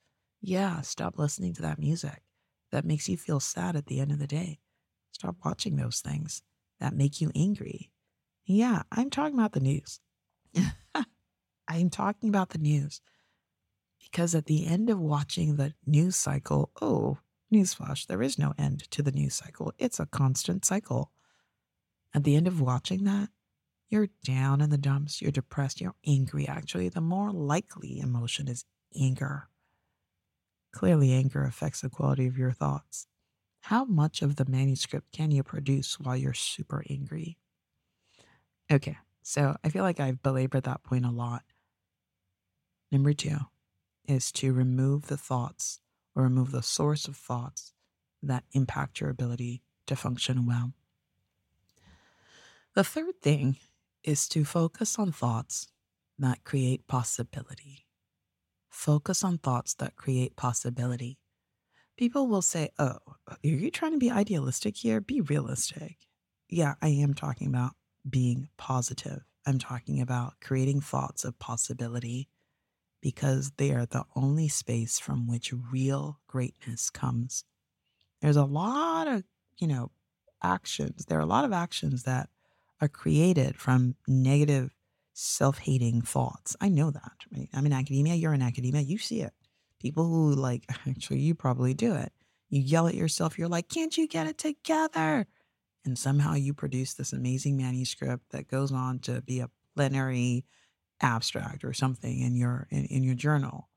Yeah, 0.42 0.82
stop 0.82 1.20
listening 1.20 1.54
to 1.54 1.62
that 1.62 1.80
music 1.80 2.24
that 2.72 2.84
makes 2.84 3.08
you 3.08 3.16
feel 3.16 3.40
sad 3.40 3.76
at 3.76 3.86
the 3.86 4.00
end 4.00 4.12
of 4.12 4.20
the 4.20 4.28
day. 4.28 4.60
Stop 5.16 5.38
watching 5.46 5.78
those 5.78 6.02
things 6.02 6.42
that 6.82 6.94
make 6.94 7.22
you 7.22 7.32
angry. 7.34 7.90
Yeah, 8.46 8.82
I'm 8.92 9.10
talking 9.10 9.40
about 9.40 9.54
the 9.54 9.62
news. 9.62 10.02
I'm 11.70 11.90
talking 11.90 12.28
about 12.28 12.50
the 12.50 12.58
news 12.58 13.00
because 14.04 14.36
at 14.36 14.48
the 14.48 14.68
end 14.68 14.90
of 14.90 15.00
watching 15.00 15.56
the 15.56 15.74
news 15.86 16.18
cycle, 16.18 16.70
oh, 16.82 17.20
newsflash, 17.52 18.08
there 18.08 18.22
is 18.22 18.38
no 18.38 18.54
end 18.58 18.92
to 18.92 19.02
the 19.02 19.14
news 19.14 19.36
cycle. 19.36 19.72
It's 19.78 20.02
a 20.02 20.06
constant 20.06 20.66
cycle. 20.66 21.12
At 22.14 22.26
the 22.26 22.36
end 22.36 22.46
of 22.46 22.60
watching 22.60 23.06
that, 23.06 23.30
you're 23.88 24.10
down 24.26 24.60
in 24.60 24.70
the 24.70 24.78
dumps, 24.78 25.22
you're 25.22 25.32
depressed, 25.32 25.80
you're 25.80 25.96
angry. 26.06 26.46
Actually, 26.46 26.90
the 26.90 27.00
more 27.00 27.32
likely 27.32 28.02
emotion 28.02 28.50
is 28.50 28.66
anger. 29.00 29.48
Clearly, 30.74 31.14
anger 31.14 31.46
affects 31.46 31.80
the 31.80 31.90
quality 31.90 32.28
of 32.28 32.38
your 32.38 32.52
thoughts. 32.52 33.08
How 33.70 33.84
much 33.84 34.22
of 34.22 34.36
the 34.36 34.46
manuscript 34.46 35.12
can 35.12 35.32
you 35.32 35.42
produce 35.42 36.00
while 36.00 36.16
you're 36.16 36.36
super 36.36 36.84
angry? 36.88 37.40
Okay, 38.72 38.96
so 39.24 39.58
I 39.64 39.70
feel 39.70 39.82
like 39.82 40.00
I've 40.00 40.22
belabored 40.22 40.66
that 40.66 40.84
point 40.84 41.04
a 41.04 41.10
lot. 41.10 41.42
Number 42.92 43.12
two 43.14 43.38
is 44.08 44.32
to 44.34 44.54
remove 44.54 45.08
the 45.08 45.18
thoughts 45.18 45.80
or 46.16 46.22
remove 46.22 46.52
the 46.52 46.62
source 46.62 47.08
of 47.08 47.16
thoughts 47.16 47.74
that 48.22 48.44
impact 48.52 49.02
your 49.02 49.10
ability 49.10 49.64
to 49.88 49.96
function 49.96 50.46
well. 50.46 50.74
The 52.76 52.84
third 52.84 53.20
thing 53.24 53.58
is 54.04 54.28
to 54.30 54.46
focus 54.46 55.00
on 55.00 55.12
thoughts 55.12 55.70
that 56.20 56.44
create 56.44 56.86
possibility. 56.86 57.88
Focus 58.70 59.24
on 59.24 59.40
thoughts 59.40 59.74
that 59.74 59.96
create 59.96 60.36
possibility. 60.36 61.18
People 61.98 62.28
will 62.28 62.42
say, 62.42 62.70
Oh, 62.78 62.98
are 63.28 63.38
you 63.42 63.72
trying 63.72 63.94
to 63.94 63.98
be 63.98 64.12
idealistic 64.12 64.78
here? 64.78 65.00
Be 65.00 65.22
realistic. 65.22 65.98
Yeah, 66.50 66.76
I 66.82 66.90
am 66.90 67.14
talking 67.14 67.48
about 67.48 67.72
being 68.10 68.50
positive. 68.58 69.22
I'm 69.46 69.60
talking 69.60 70.02
about 70.02 70.34
creating 70.42 70.82
thoughts 70.82 71.24
of 71.24 71.40
possibility 71.40 72.30
because 73.02 73.52
they 73.58 73.72
are 73.72 73.86
the 73.86 74.04
only 74.16 74.48
space 74.48 75.00
from 75.00 75.28
which 75.28 75.54
real 75.72 76.20
greatness 76.28 76.90
comes. 76.90 77.44
There's 78.22 78.36
a 78.36 78.44
lot 78.44 79.08
of, 79.08 79.24
you 79.58 79.68
know, 79.68 79.92
actions. 80.42 81.06
There 81.06 81.18
are 81.18 81.22
a 81.22 81.28
lot 81.28 81.46
of 81.46 81.54
actions 81.54 82.04
that 82.04 82.30
are 82.82 82.88
created 82.88 83.58
from 83.58 83.96
negative, 84.08 84.76
self 85.14 85.60
hating 85.60 86.02
thoughts. 86.02 86.56
I 86.60 86.70
know 86.70 86.92
that. 86.92 87.14
Right? 87.32 87.50
I'm 87.54 87.66
in 87.66 87.74
academia. 87.74 88.16
You're 88.16 88.34
in 88.34 88.42
academia. 88.42 88.82
You 88.82 88.98
see 88.98 89.22
it. 89.22 89.34
People 89.86 90.06
who, 90.06 90.34
like, 90.34 90.66
actually, 90.90 91.20
you 91.20 91.36
probably 91.36 91.76
do 91.76 91.94
it. 91.94 92.12
You 92.50 92.60
yell 92.60 92.88
at 92.88 92.96
yourself. 92.96 93.38
You're 93.38 93.48
like, 93.48 93.70
can't 93.70 93.96
you 93.96 94.08
get 94.08 94.26
it 94.26 94.40
together? 94.40 95.28
And 95.86 95.96
somehow 95.96 96.34
you 96.34 96.56
produce 96.56 96.96
this 96.96 97.14
amazing 97.14 97.56
manuscript 97.56 98.32
that 98.32 98.48
goes 98.48 98.72
on 98.72 98.98
to 99.02 99.22
be 99.22 99.42
a 99.42 99.52
plenary 99.76 100.44
abstract 101.02 101.64
or 101.64 101.72
something 101.72 102.20
in 102.20 102.36
your 102.36 102.68
in, 102.72 102.86
in 102.86 103.04
your 103.04 103.14
journal. 103.14 103.70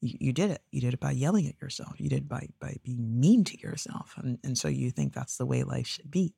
You, 0.00 0.16
you 0.18 0.32
did 0.32 0.50
it. 0.50 0.62
You 0.70 0.80
did 0.80 0.94
it 0.94 1.00
by 1.00 1.10
yelling 1.10 1.46
at 1.46 1.60
yourself. 1.60 2.00
You 2.00 2.08
did 2.08 2.20
it 2.20 2.28
by 2.28 2.48
by 2.58 2.76
being 2.82 3.20
mean 3.20 3.44
to 3.44 3.60
yourself. 3.60 4.14
And, 4.16 4.38
and 4.42 4.56
so 4.56 4.68
you 4.68 4.90
think 4.90 5.12
that's 5.12 5.36
the 5.36 5.44
way 5.44 5.62
life 5.62 5.86
should 5.86 6.10
be. 6.10 6.32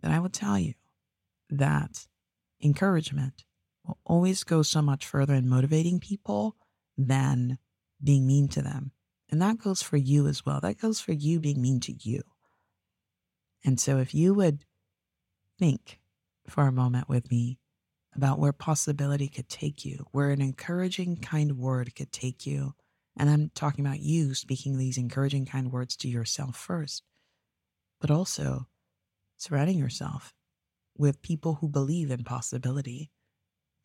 Then 0.00 0.12
I 0.12 0.18
will 0.18 0.30
tell 0.30 0.58
you 0.58 0.72
that 1.50 2.06
encouragement 2.62 3.44
will 3.84 3.98
always 4.06 4.44
go 4.44 4.62
so 4.62 4.80
much 4.80 5.04
further 5.04 5.34
in 5.34 5.46
motivating 5.46 6.00
people 6.00 6.56
than 6.96 7.58
being 8.02 8.26
mean 8.26 8.48
to 8.48 8.62
them. 8.62 8.92
And 9.30 9.42
that 9.42 9.58
goes 9.58 9.82
for 9.82 9.96
you 9.96 10.26
as 10.26 10.44
well. 10.46 10.60
That 10.60 10.78
goes 10.78 11.00
for 11.00 11.12
you 11.12 11.40
being 11.40 11.60
mean 11.60 11.80
to 11.80 11.92
you. 11.92 12.22
And 13.64 13.78
so 13.78 13.98
if 13.98 14.14
you 14.14 14.34
would 14.34 14.64
think 15.58 16.00
for 16.46 16.66
a 16.66 16.72
moment 16.72 17.08
with 17.08 17.30
me 17.30 17.58
about 18.14 18.38
where 18.38 18.52
possibility 18.52 19.28
could 19.28 19.48
take 19.48 19.84
you, 19.84 20.06
where 20.12 20.30
an 20.30 20.40
encouraging, 20.40 21.16
kind 21.16 21.58
word 21.58 21.94
could 21.94 22.10
take 22.12 22.46
you. 22.46 22.74
And 23.16 23.28
I'm 23.28 23.50
talking 23.54 23.84
about 23.84 24.00
you 24.00 24.34
speaking 24.34 24.78
these 24.78 24.96
encouraging, 24.96 25.46
kind 25.46 25.70
words 25.70 25.96
to 25.96 26.08
yourself 26.08 26.56
first, 26.56 27.02
but 28.00 28.10
also 28.10 28.66
surrounding 29.36 29.78
yourself 29.78 30.32
with 30.96 31.22
people 31.22 31.54
who 31.54 31.68
believe 31.68 32.10
in 32.10 32.24
possibility. 32.24 33.10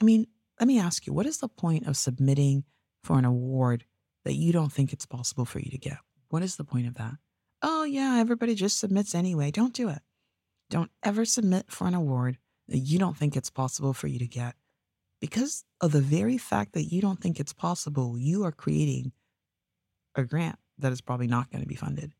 I 0.01 0.03
mean, 0.03 0.27
let 0.59 0.67
me 0.67 0.79
ask 0.79 1.05
you 1.05 1.13
what 1.13 1.25
is 1.25 1.39
the 1.39 1.47
point 1.47 1.87
of 1.87 1.97
submitting 1.97 2.63
for 3.03 3.17
an 3.17 3.25
award 3.25 3.85
that 4.23 4.33
you 4.33 4.51
don't 4.51 4.71
think 4.71 4.93
it's 4.93 5.05
possible 5.05 5.45
for 5.45 5.59
you 5.59 5.69
to 5.71 5.77
get? 5.77 5.97
What 6.29 6.43
is 6.43 6.55
the 6.55 6.63
point 6.63 6.87
of 6.87 6.95
that? 6.95 7.13
Oh, 7.61 7.83
yeah, 7.83 8.17
everybody 8.19 8.55
just 8.55 8.79
submits 8.79 9.15
anyway. 9.15 9.51
Don't 9.51 9.73
do 9.73 9.89
it. 9.89 9.99
Don't 10.69 10.91
ever 11.03 11.25
submit 11.25 11.71
for 11.71 11.87
an 11.87 11.93
award 11.93 12.37
that 12.67 12.79
you 12.79 12.99
don't 12.99 13.17
think 13.17 13.35
it's 13.35 13.49
possible 13.49 13.93
for 13.93 14.07
you 14.07 14.19
to 14.19 14.27
get. 14.27 14.55
Because 15.21 15.63
of 15.79 15.91
the 15.91 16.01
very 16.01 16.37
fact 16.37 16.73
that 16.73 16.91
you 16.91 17.01
don't 17.01 17.21
think 17.21 17.39
it's 17.39 17.53
possible, 17.53 18.17
you 18.17 18.43
are 18.43 18.51
creating 18.51 19.13
a 20.15 20.23
grant 20.23 20.57
that 20.79 20.91
is 20.91 21.01
probably 21.01 21.27
not 21.27 21.49
going 21.51 21.61
to 21.61 21.67
be 21.67 21.75
funded. 21.75 22.13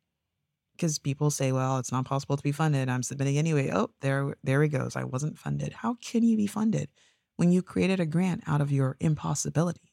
Because 0.75 0.99
people 0.99 1.30
say, 1.30 1.51
well, 1.51 1.77
it's 1.77 1.91
not 1.91 2.06
possible 2.06 2.38
to 2.38 2.43
be 2.43 2.51
funded. 2.51 2.89
I'm 2.89 3.04
submitting 3.04 3.38
anyway. 3.38 3.71
Oh, 3.73 3.89
there, 4.01 4.36
there 4.43 4.63
he 4.63 4.69
goes. 4.69 4.95
I 4.95 5.04
wasn't 5.04 5.38
funded. 5.38 5.73
How 5.73 5.95
can 5.95 6.23
you 6.23 6.38
be 6.38 6.47
funded 6.47 6.89
when 7.36 7.51
you 7.51 7.62
created 7.62 7.99
a 7.99 8.06
grant 8.06 8.43
out 8.47 8.62
of 8.62 8.71
your 8.71 8.95
impossibility? 8.99 9.92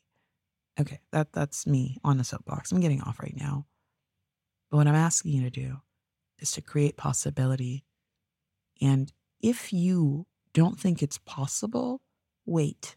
Okay, 0.80 1.00
that, 1.12 1.32
that's 1.32 1.66
me 1.66 1.98
on 2.02 2.16
the 2.16 2.24
soapbox. 2.24 2.72
I'm 2.72 2.80
getting 2.80 3.02
off 3.02 3.20
right 3.20 3.36
now. 3.36 3.66
But 4.70 4.78
what 4.78 4.86
I'm 4.86 4.94
asking 4.94 5.32
you 5.32 5.42
to 5.42 5.50
do 5.50 5.76
is 6.38 6.52
to 6.52 6.62
create 6.62 6.96
possibility. 6.96 7.84
And 8.80 9.12
if 9.40 9.72
you 9.72 10.26
don't 10.54 10.80
think 10.80 11.02
it's 11.02 11.18
possible, 11.18 12.00
wait. 12.46 12.96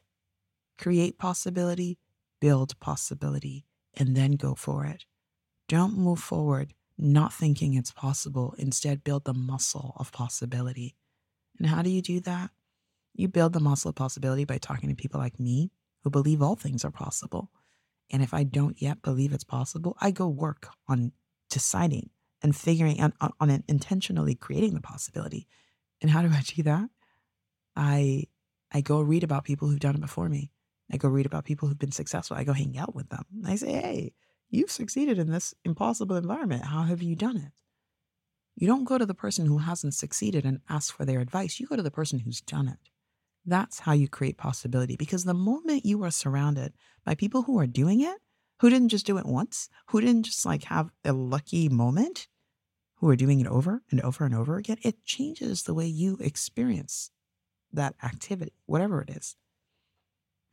Create 0.78 1.18
possibility, 1.18 1.98
build 2.40 2.80
possibility, 2.80 3.66
and 3.96 4.16
then 4.16 4.34
go 4.34 4.56
for 4.56 4.86
it. 4.86 5.06
Don't 5.68 5.98
move 5.98 6.20
forward 6.20 6.74
not 6.98 7.34
thinking 7.34 7.74
it's 7.74 7.92
possible. 7.92 8.54
Instead, 8.58 9.04
build 9.04 9.26
the 9.26 9.34
muscle 9.34 9.94
of 9.98 10.12
possibility. 10.12 10.96
And 11.58 11.68
how 11.68 11.82
do 11.82 11.90
you 11.90 12.02
do 12.02 12.20
that? 12.22 12.52
You 13.14 13.28
build 13.28 13.54
the 13.54 13.60
muscle 13.60 13.90
of 13.90 13.96
possibility 13.96 14.46
by 14.46 14.58
talking 14.58 14.90
to 14.90 14.96
people 14.96 15.20
like 15.20 15.40
me 15.40 15.72
who 16.04 16.10
believe 16.10 16.42
all 16.42 16.56
things 16.56 16.84
are 16.84 16.92
possible. 16.92 17.52
And 18.12 18.22
if 18.22 18.34
I 18.34 18.44
don't 18.44 18.82
yet 18.82 19.02
believe 19.02 19.34
it's 19.34 19.44
possible, 19.44 19.98
I 20.00 20.12
go 20.12 20.28
work 20.28 20.70
on 20.88 21.12
deciding 21.50 22.10
and 22.42 22.56
figuring 22.56 23.02
on, 23.02 23.14
on, 23.22 23.32
on 23.40 23.64
intentionally 23.68 24.36
creating 24.36 24.74
the 24.74 24.82
possibility. 24.82 25.48
And 26.02 26.12
how 26.12 26.22
do 26.22 26.30
I 26.30 26.42
do 26.46 26.64
that? 26.64 26.90
I 27.76 28.26
I 28.72 28.82
go 28.82 29.02
read 29.02 29.24
about 29.24 29.46
people 29.46 29.68
who've 29.68 29.80
done 29.80 29.96
it 29.96 30.02
before 30.02 30.30
me. 30.30 30.52
I 30.92 30.98
go 30.98 31.08
read 31.08 31.26
about 31.26 31.46
people 31.46 31.68
who've 31.68 31.80
been 31.80 31.92
successful. 31.92 32.36
I 32.36 32.44
go 32.44 32.54
hang 32.54 32.78
out 32.78 32.96
with 32.96 33.10
them. 33.10 33.24
I 33.46 33.56
say, 33.56 33.72
"Hey, 33.74 34.14
you've 34.50 34.72
succeeded 34.72 35.18
in 35.18 35.32
this 35.32 35.54
impossible 35.64 36.16
environment. 36.16 36.66
How 36.66 36.84
have 36.84 37.02
you 37.02 37.16
done 37.16 37.38
it?" 37.38 37.54
You 38.56 38.68
don't 38.68 38.84
go 38.84 38.98
to 38.98 39.06
the 39.06 39.16
person 39.16 39.46
who 39.46 39.60
hasn't 39.60 39.96
succeeded 39.96 40.46
and 40.46 40.62
ask 40.70 40.96
for 40.96 41.06
their 41.06 41.22
advice. 41.22 41.60
You 41.60 41.68
go 41.68 41.76
to 41.76 41.82
the 41.82 41.92
person 41.92 42.20
who's 42.20 42.42
done 42.42 42.68
it. 42.68 42.78
That's 43.46 43.80
how 43.80 43.92
you 43.92 44.08
create 44.08 44.38
possibility 44.38 44.96
because 44.96 45.26
the 45.26 45.34
moment 45.34 45.86
you 45.86 46.04
are 46.04 46.12
surrounded 46.12 46.74
by 47.04 47.16
people 47.16 47.44
who 47.44 47.60
are 47.60 47.68
doing 47.68 48.02
it, 48.02 48.18
who 48.60 48.70
didn't 48.70 48.90
just 48.90 49.06
do 49.06 49.18
it 49.18 49.26
once, 49.26 49.70
who 49.88 50.00
didn't 50.00 50.24
just 50.24 50.46
like 50.46 50.64
have 50.66 50.90
a 51.04 51.12
lucky 51.12 51.68
moment, 51.68 52.28
who 52.96 53.10
are 53.10 53.18
doing 53.18 53.42
it 53.42 53.48
over 53.48 53.82
and 53.92 54.00
over 54.02 54.24
and 54.24 54.34
over 54.34 54.56
again, 54.56 54.78
it 54.82 55.04
changes 55.04 55.64
the 55.64 55.74
way 55.74 55.86
you 55.86 56.18
experience 56.22 57.12
that 57.74 57.96
activity, 58.02 58.54
whatever 58.66 59.02
it 59.02 59.10
is. 59.10 59.36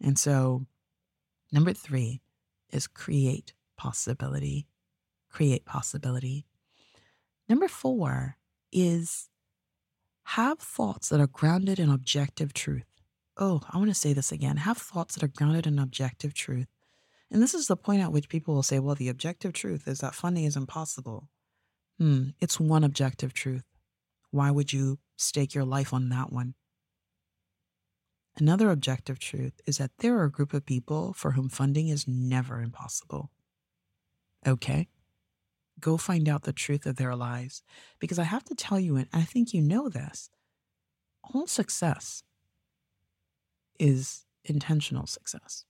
And 0.02 0.18
so, 0.18 0.66
number 1.52 1.72
three 1.72 2.22
is 2.70 2.88
create 2.88 3.52
possibility. 3.76 4.66
Create 5.30 5.64
possibility. 5.64 6.44
Number 7.48 7.68
four 7.68 8.36
is 8.72 9.29
have 10.24 10.58
thoughts 10.58 11.08
that 11.08 11.20
are 11.20 11.26
grounded 11.26 11.78
in 11.78 11.90
objective 11.90 12.52
truth. 12.52 12.84
Oh, 13.36 13.62
I 13.70 13.78
want 13.78 13.90
to 13.90 13.94
say 13.94 14.12
this 14.12 14.32
again. 14.32 14.58
Have 14.58 14.78
thoughts 14.78 15.14
that 15.14 15.24
are 15.24 15.28
grounded 15.28 15.66
in 15.66 15.78
objective 15.78 16.34
truth. 16.34 16.68
And 17.30 17.42
this 17.42 17.54
is 17.54 17.68
the 17.68 17.76
point 17.76 18.02
at 18.02 18.12
which 18.12 18.28
people 18.28 18.54
will 18.54 18.62
say, 18.62 18.78
well, 18.78 18.94
the 18.94 19.08
objective 19.08 19.52
truth 19.52 19.86
is 19.86 20.00
that 20.00 20.14
funding 20.14 20.44
is 20.44 20.56
impossible. 20.56 21.28
Hmm, 21.98 22.30
it's 22.40 22.58
one 22.58 22.84
objective 22.84 23.32
truth. 23.32 23.64
Why 24.30 24.50
would 24.50 24.72
you 24.72 24.98
stake 25.16 25.54
your 25.54 25.64
life 25.64 25.92
on 25.92 26.08
that 26.08 26.32
one? 26.32 26.54
Another 28.36 28.70
objective 28.70 29.18
truth 29.18 29.60
is 29.66 29.78
that 29.78 29.90
there 29.98 30.16
are 30.18 30.24
a 30.24 30.30
group 30.30 30.54
of 30.54 30.64
people 30.64 31.12
for 31.12 31.32
whom 31.32 31.48
funding 31.48 31.88
is 31.88 32.06
never 32.08 32.60
impossible. 32.60 33.30
Okay? 34.46 34.88
Go 35.80 35.96
find 35.96 36.28
out 36.28 36.42
the 36.42 36.52
truth 36.52 36.86
of 36.86 36.96
their 36.96 37.16
lives. 37.16 37.62
Because 37.98 38.18
I 38.18 38.24
have 38.24 38.44
to 38.44 38.54
tell 38.54 38.78
you, 38.78 38.96
and 38.96 39.08
I 39.12 39.22
think 39.22 39.52
you 39.52 39.62
know 39.62 39.88
this, 39.88 40.30
all 41.34 41.46
success 41.46 42.22
is 43.78 44.26
intentional 44.44 45.06
success. 45.06 45.64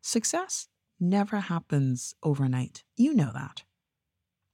Success 0.00 0.68
never 0.98 1.40
happens 1.40 2.14
overnight. 2.22 2.84
You 2.96 3.14
know 3.14 3.30
that. 3.32 3.62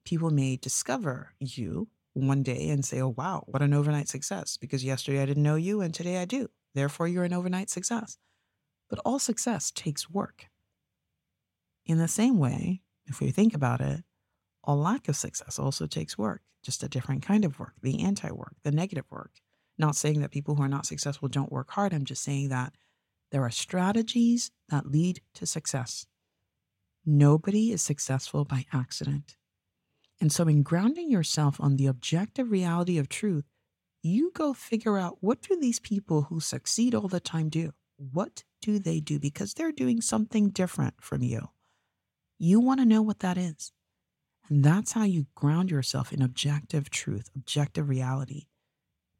People 0.04 0.30
may 0.30 0.56
discover 0.56 1.32
you 1.40 1.88
one 2.12 2.42
day 2.42 2.68
and 2.68 2.84
say, 2.84 3.00
oh, 3.00 3.14
wow, 3.16 3.44
what 3.46 3.62
an 3.62 3.74
overnight 3.74 4.08
success, 4.08 4.56
because 4.56 4.84
yesterday 4.84 5.20
I 5.20 5.26
didn't 5.26 5.42
know 5.42 5.56
you 5.56 5.80
and 5.80 5.92
today 5.92 6.18
I 6.18 6.24
do. 6.24 6.48
Therefore, 6.74 7.08
you're 7.08 7.24
an 7.24 7.32
overnight 7.32 7.70
success. 7.70 8.18
But 8.88 9.00
all 9.04 9.18
success 9.18 9.70
takes 9.70 10.10
work. 10.10 10.46
In 11.84 11.98
the 11.98 12.08
same 12.08 12.38
way, 12.38 12.82
if 13.06 13.20
we 13.20 13.30
think 13.30 13.54
about 13.54 13.80
it, 13.80 14.02
all 14.66 14.78
lack 14.78 15.08
of 15.08 15.16
success 15.16 15.58
also 15.58 15.86
takes 15.86 16.18
work, 16.18 16.42
just 16.62 16.82
a 16.82 16.88
different 16.88 17.22
kind 17.22 17.44
of 17.44 17.58
work, 17.58 17.74
the 17.82 18.02
anti 18.02 18.30
work, 18.30 18.56
the 18.64 18.72
negative 18.72 19.06
work. 19.10 19.30
Not 19.78 19.96
saying 19.96 20.20
that 20.20 20.30
people 20.30 20.54
who 20.54 20.62
are 20.62 20.68
not 20.68 20.86
successful 20.86 21.28
don't 21.28 21.52
work 21.52 21.70
hard. 21.70 21.92
I'm 21.92 22.04
just 22.04 22.22
saying 22.22 22.48
that 22.48 22.74
there 23.30 23.42
are 23.42 23.50
strategies 23.50 24.50
that 24.68 24.90
lead 24.90 25.20
to 25.34 25.46
success. 25.46 26.06
Nobody 27.04 27.70
is 27.70 27.82
successful 27.82 28.44
by 28.44 28.64
accident. 28.72 29.36
And 30.20 30.32
so, 30.32 30.48
in 30.48 30.62
grounding 30.62 31.10
yourself 31.10 31.60
on 31.60 31.76
the 31.76 31.86
objective 31.86 32.50
reality 32.50 32.98
of 32.98 33.08
truth, 33.08 33.44
you 34.02 34.30
go 34.34 34.54
figure 34.54 34.98
out 34.98 35.18
what 35.20 35.42
do 35.42 35.58
these 35.60 35.78
people 35.78 36.22
who 36.22 36.40
succeed 36.40 36.94
all 36.94 37.08
the 37.08 37.20
time 37.20 37.48
do? 37.48 37.72
What 37.96 38.44
do 38.62 38.78
they 38.78 39.00
do? 39.00 39.18
Because 39.18 39.54
they're 39.54 39.72
doing 39.72 40.00
something 40.00 40.50
different 40.50 40.94
from 41.00 41.22
you. 41.22 41.48
You 42.38 42.60
want 42.60 42.80
to 42.80 42.86
know 42.86 43.02
what 43.02 43.20
that 43.20 43.36
is. 43.36 43.72
And 44.48 44.64
that's 44.64 44.92
how 44.92 45.04
you 45.04 45.26
ground 45.34 45.70
yourself 45.70 46.12
in 46.12 46.22
objective 46.22 46.90
truth, 46.90 47.30
objective 47.34 47.88
reality. 47.88 48.46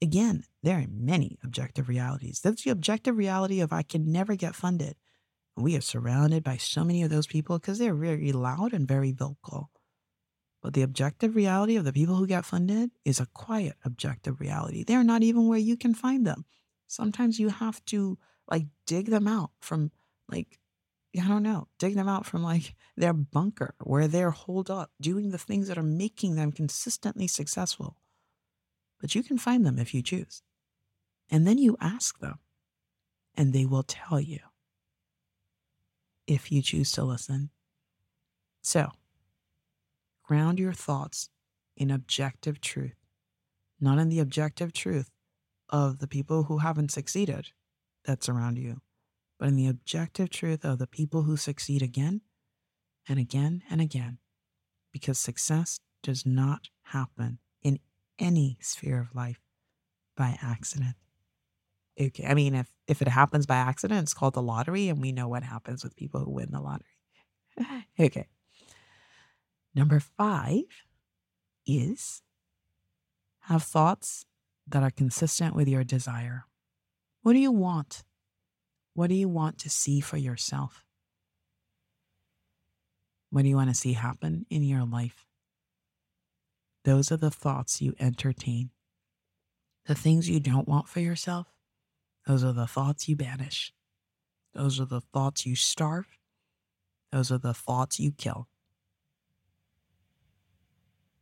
Again, 0.01 0.45
there 0.63 0.79
are 0.79 0.87
many 0.89 1.39
objective 1.43 1.89
realities. 1.89 2.41
That's 2.41 2.63
the 2.63 2.71
objective 2.71 3.17
reality 3.17 3.61
of 3.61 3.73
I 3.73 3.83
can 3.83 4.13
never 4.13 4.37
get 4.37 4.55
funded. 4.55 4.97
We 5.57 5.75
are 5.77 5.81
surrounded 5.81 6.45
by 6.45 6.59
so 6.59 6.85
many 6.85 7.03
of 7.03 7.11
those 7.11 7.27
people 7.27 7.59
because 7.59 7.79
they're 7.79 7.95
very 7.95 8.31
loud 8.33 8.73
and 8.75 8.87
very 8.87 9.13
vocal. 9.13 9.71
But 10.63 10.75
the 10.75 10.83
objective 10.83 11.35
reality 11.35 11.77
of 11.77 11.85
the 11.85 11.93
people 11.93 12.17
who 12.17 12.27
get 12.27 12.45
funded 12.45 12.91
is 13.05 13.21
a 13.21 13.29
quiet 13.33 13.77
objective 13.85 14.41
reality. 14.41 14.85
They're 14.85 15.05
not 15.05 15.23
even 15.23 15.49
where 15.49 15.59
you 15.59 15.77
can 15.77 15.95
find 15.95 16.27
them. 16.27 16.45
Sometimes 16.89 17.39
you 17.39 17.49
have 17.49 17.85
to 17.87 18.19
like 18.51 18.67
dig 18.87 19.07
them 19.07 19.27
out 19.27 19.51
from 19.61 19.91
like 20.29 20.59
I 21.19 21.29
don't 21.29 21.43
know, 21.43 21.69
dig 21.79 21.95
them 21.95 22.09
out 22.09 22.27
from 22.27 22.43
like 22.43 22.75
their 22.97 23.13
bunker 23.13 23.75
where 23.83 24.09
they're 24.09 24.31
holed 24.31 24.71
up, 24.71 24.91
doing 25.01 25.31
the 25.31 25.39
things 25.39 25.69
that 25.69 25.79
are 25.79 25.83
making 25.83 26.37
them 26.37 26.53
consistently 26.53 27.27
successful. 27.27 27.97
But 29.01 29.15
you 29.15 29.23
can 29.23 29.39
find 29.39 29.65
them 29.65 29.79
if 29.79 29.95
you 29.95 30.03
choose. 30.03 30.43
And 31.31 31.47
then 31.47 31.59
you 31.59 31.77
ask 31.81 32.19
them, 32.19 32.39
and 33.35 33.53
they 33.53 33.67
will 33.67 33.83
tell 33.83 34.21
you 34.21 34.41
if 36.27 36.51
you 36.51 36.63
choose 36.63 36.93
to 36.93 37.05
listen. 37.05 37.51
So, 38.63 38.91
ground 40.25 40.59
your 40.59 40.73
thoughts 40.73 41.31
in 41.77 41.91
objective 41.91 42.61
truth, 42.61 42.97
not 43.81 43.99
in 43.99 44.09
the 44.09 44.21
objective 44.21 44.73
truth 44.73 45.11
of 45.69 45.99
the 45.99 46.09
people 46.09 46.45
who 46.45 46.59
haven't 46.59 46.91
succeeded 46.91 47.51
that 48.05 48.25
surround 48.25 48.59
you, 48.59 48.81
but 49.39 49.49
in 49.49 49.57
the 49.57 49.67
objective 49.67 50.31
truth 50.31 50.65
of 50.65 50.79
the 50.79 50.87
people 50.87 51.23
who 51.23 51.37
succeed 51.37 51.83
again 51.83 52.23
and 53.09 53.19
again 53.19 53.63
and 53.71 53.81
again. 53.81 54.19
Because 54.93 55.19
success 55.19 55.79
does 56.03 56.25
not 56.25 56.69
happen 56.85 57.39
in 57.63 57.79
any 58.19 58.57
sphere 58.61 59.01
of 59.01 59.15
life 59.15 59.41
by 60.17 60.39
accident. 60.43 60.97
Okay, 62.01 62.27
I 62.27 62.35
mean, 62.35 62.55
if, 62.55 62.71
if 62.87 63.01
it 63.03 63.09
happens 63.09 63.47
by 63.47 63.57
accident, 63.57 64.03
it's 64.03 64.15
called 64.15 64.35
the 64.35 64.43
lottery, 64.43 64.89
and 64.89 65.01
we 65.01 65.13
know 65.13 65.29
what 65.29 65.43
happens 65.43 65.83
with 65.83 65.97
people 65.97 66.21
who 66.21 66.31
win 66.31 66.51
the 66.51 66.61
lottery. 66.61 66.87
okay. 68.01 68.29
Number 69.75 70.01
five 70.01 70.65
is 71.67 72.23
have 73.41 73.63
thoughts 73.63 74.27
that 74.67 74.83
are 74.83 74.91
consistent 74.91 75.55
with 75.55 75.69
your 75.69 75.85
desire. 75.85 76.45
What 77.23 77.35
do 77.35 77.39
you 77.39 77.53
want? 77.53 78.03
What 78.97 79.11
do 79.11 79.15
you 79.15 79.29
want 79.29 79.59
to 79.59 79.69
see 79.69 80.01
for 80.01 80.17
yourself? 80.17 80.87
What 83.29 83.43
do 83.43 83.49
you 83.51 83.57
want 83.57 83.69
to 83.69 83.75
see 83.75 83.93
happen 83.93 84.47
in 84.49 84.63
your 84.63 84.87
life? 84.87 85.27
Those 86.83 87.13
are 87.13 87.19
the 87.19 87.31
thoughts 87.31 87.83
you 87.83 87.95
entertain. 88.01 88.71
The 89.85 89.95
things 89.95 90.31
you 90.31 90.41
don't 90.41 90.67
want 90.67 90.89
for 90.89 91.01
yourself, 91.01 91.47
those 92.27 92.43
are 92.43 92.55
the 92.55 92.67
thoughts 92.67 93.07
you 93.07 93.17
banish. 93.17 93.75
Those 94.55 94.81
are 94.81 94.87
the 94.87 95.03
thoughts 95.03 95.45
you 95.45 95.57
starve. 95.57 96.07
Those 97.13 97.31
are 97.31 97.37
the 97.37 97.53
thoughts 97.53 98.01
you 98.01 98.13
kill. 98.13 98.49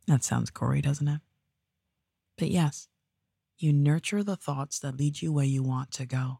That 0.07 0.23
sounds 0.23 0.49
gory, 0.49 0.79
doesn't 0.79 1.09
it? 1.09 1.19
But 2.37 2.51
yes, 2.51 2.87
you 3.57 3.73
nurture 3.73 4.23
the 4.23 4.37
thoughts 4.37 4.79
that 4.79 4.95
lead 4.95 5.21
you 5.21 5.33
where 5.33 5.43
you 5.43 5.61
want 5.61 5.91
to 5.91 6.05
go. 6.05 6.39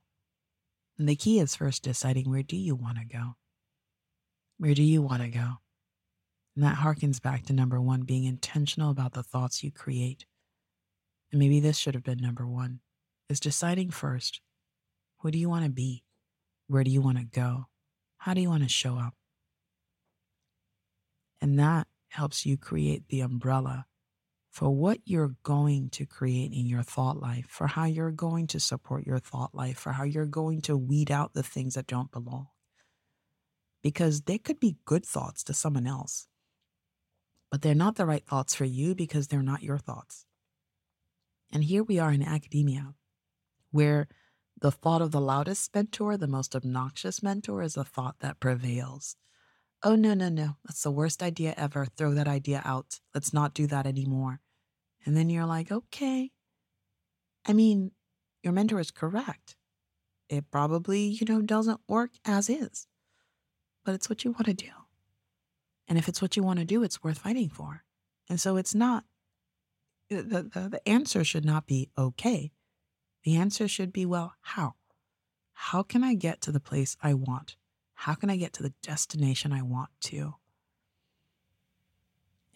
And 0.98 1.10
the 1.10 1.16
key 1.16 1.40
is 1.40 1.56
first 1.56 1.84
deciding 1.84 2.30
where 2.30 2.44
do 2.44 2.56
you 2.56 2.76
want 2.76 2.98
to 2.98 3.06
go? 3.06 3.36
Where 4.58 4.74
do 4.74 4.84
you 4.84 5.02
want 5.02 5.22
to 5.22 5.30
go? 5.30 5.56
And 6.56 6.64
that 6.64 6.78
harkens 6.78 7.22
back 7.22 7.44
to 7.46 7.54
number 7.54 7.82
one, 7.82 8.04
being 8.04 8.24
intentional 8.24 8.90
about 8.90 9.14
the 9.14 9.24
thoughts 9.24 9.64
you 9.64 9.72
create. 9.72 10.26
And 11.32 11.40
maybe 11.40 11.60
this 11.60 11.78
should 11.78 11.96
have 11.96 12.04
been 12.04 12.22
number 12.22 12.48
one, 12.48 12.80
is 13.30 13.42
deciding 13.42 13.90
first, 13.90 14.40
who 15.20 15.32
do 15.32 15.38
you 15.38 15.50
want 15.50 15.66
to 15.66 15.72
be? 15.72 16.04
Where 16.68 16.84
do 16.84 16.92
you 16.92 17.02
want 17.02 17.18
to 17.18 17.26
go? 17.26 17.66
How 18.20 18.34
do 18.34 18.42
you 18.42 18.50
want 18.50 18.64
to 18.64 18.70
show 18.70 18.98
up? 18.98 19.14
And 21.42 21.60
that 21.60 21.88
helps 22.10 22.46
you 22.46 22.58
create 22.58 23.10
the 23.10 23.20
umbrella 23.20 23.86
for 24.56 24.70
what 24.70 25.00
you're 25.04 25.36
going 25.44 25.90
to 25.90 26.06
create 26.06 26.54
in 26.54 26.66
your 26.66 26.82
thought 26.82 27.20
life, 27.20 27.46
for 27.50 27.68
how 27.68 27.84
you're 27.84 28.10
going 28.10 28.48
to 28.48 28.58
support 28.58 29.06
your 29.06 29.20
thought 29.20 29.54
life, 29.54 29.78
for 29.78 29.92
how 29.92 30.06
you're 30.06 30.26
going 30.26 30.62
to 30.62 30.78
weed 30.78 31.12
out 31.12 31.34
the 31.34 31.44
things 31.44 31.74
that 31.74 31.88
don't 31.88 32.10
belong. 32.10 32.48
Because 33.84 34.22
they 34.22 34.38
could 34.38 34.58
be 34.62 34.78
good 34.86 35.06
thoughts 35.06 35.44
to 35.44 35.54
someone 35.54 35.86
else, 35.86 36.30
but 37.52 37.64
they're 37.64 37.76
not 37.76 37.98
the 37.98 38.06
right 38.06 38.26
thoughts 38.26 38.56
for 38.56 38.64
you 38.64 38.96
because 38.96 39.28
they're 39.28 39.44
not 39.44 39.62
your 39.62 39.78
thoughts. 39.78 40.26
And 41.52 41.66
here 41.66 41.84
we 41.84 42.00
are 42.00 42.14
in 42.14 42.24
academia, 42.24 42.94
where 43.72 44.08
the 44.62 44.72
thought 44.72 45.02
of 45.02 45.12
the 45.12 45.20
loudest 45.20 45.76
mentor, 45.76 46.16
the 46.16 46.30
most 46.30 46.56
obnoxious 46.56 47.22
mentor, 47.22 47.62
is 47.62 47.74
the 47.74 47.84
thought 47.84 48.20
that 48.22 48.40
prevails. 48.40 49.18
Oh, 49.84 49.96
no, 49.96 50.14
no, 50.14 50.30
no. 50.30 50.56
That's 50.64 50.84
the 50.84 50.92
worst 50.92 51.22
idea 51.22 51.54
ever. 51.58 51.86
Throw 51.98 52.14
that 52.14 52.30
idea 52.30 52.62
out. 52.64 53.02
Let's 53.14 53.34
not 53.34 53.54
do 53.54 53.68
that 53.68 53.86
anymore. 53.86 54.40
And 55.06 55.16
then 55.16 55.30
you're 55.30 55.46
like, 55.46 55.72
okay. 55.72 56.32
I 57.46 57.54
mean, 57.54 57.92
your 58.44 58.54
mentor 58.54 58.80
is 58.80 58.92
correct. 58.92 59.56
It 60.30 60.50
probably, 60.50 61.02
you 61.02 61.26
know, 61.28 61.42
doesn't 61.42 61.82
work 61.88 62.12
as 62.26 62.50
is, 62.50 62.88
but 63.84 63.94
it's 63.94 64.10
what 64.10 64.24
you 64.24 64.32
want 64.32 64.46
to 64.46 64.54
do. 64.54 64.72
And 65.88 66.00
if 66.00 66.08
it's 66.08 66.22
what 66.22 66.36
you 66.36 66.42
want 66.42 66.60
to 66.60 66.66
do, 66.66 66.82
it's 66.82 67.04
worth 67.04 67.20
fighting 67.20 67.50
for. 67.50 67.84
And 68.28 68.42
so 68.42 68.58
it's 68.58 68.74
not, 68.74 69.04
the, 70.10 70.24
the, 70.24 70.70
the 70.70 70.90
answer 70.90 71.24
should 71.24 71.46
not 71.46 71.68
be 71.68 71.90
okay. 71.96 72.52
The 73.24 73.36
answer 73.36 73.68
should 73.68 73.94
be, 73.94 74.06
well, 74.06 74.34
how? 74.42 74.74
How 75.54 75.84
can 75.84 76.04
I 76.04 76.16
get 76.16 76.42
to 76.42 76.52
the 76.52 76.60
place 76.60 76.98
I 77.02 77.14
want? 77.14 77.56
How 77.94 78.14
can 78.16 78.30
I 78.30 78.38
get 78.38 78.54
to 78.54 78.64
the 78.64 78.74
destination 78.82 79.54
I 79.54 79.62
want 79.62 79.90
to? 80.02 80.36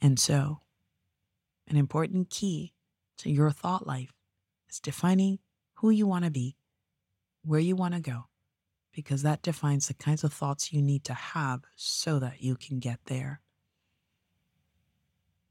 And 0.01 0.19
so 0.19 0.61
an 1.69 1.77
important 1.77 2.29
key 2.29 2.73
to 3.19 3.29
your 3.29 3.51
thought 3.51 3.85
life 3.87 4.13
is 4.69 4.79
defining 4.79 5.39
who 5.75 5.89
you 5.89 6.07
want 6.07 6.25
to 6.25 6.31
be, 6.31 6.55
where 7.43 7.59
you 7.59 7.75
want 7.75 7.93
to 7.93 7.99
go, 7.99 8.25
because 8.91 9.21
that 9.21 9.41
defines 9.41 9.87
the 9.87 9.93
kinds 9.93 10.23
of 10.23 10.33
thoughts 10.33 10.73
you 10.73 10.81
need 10.81 11.03
to 11.05 11.13
have 11.13 11.61
so 11.75 12.19
that 12.19 12.41
you 12.41 12.55
can 12.55 12.79
get 12.79 12.99
there. 13.05 13.41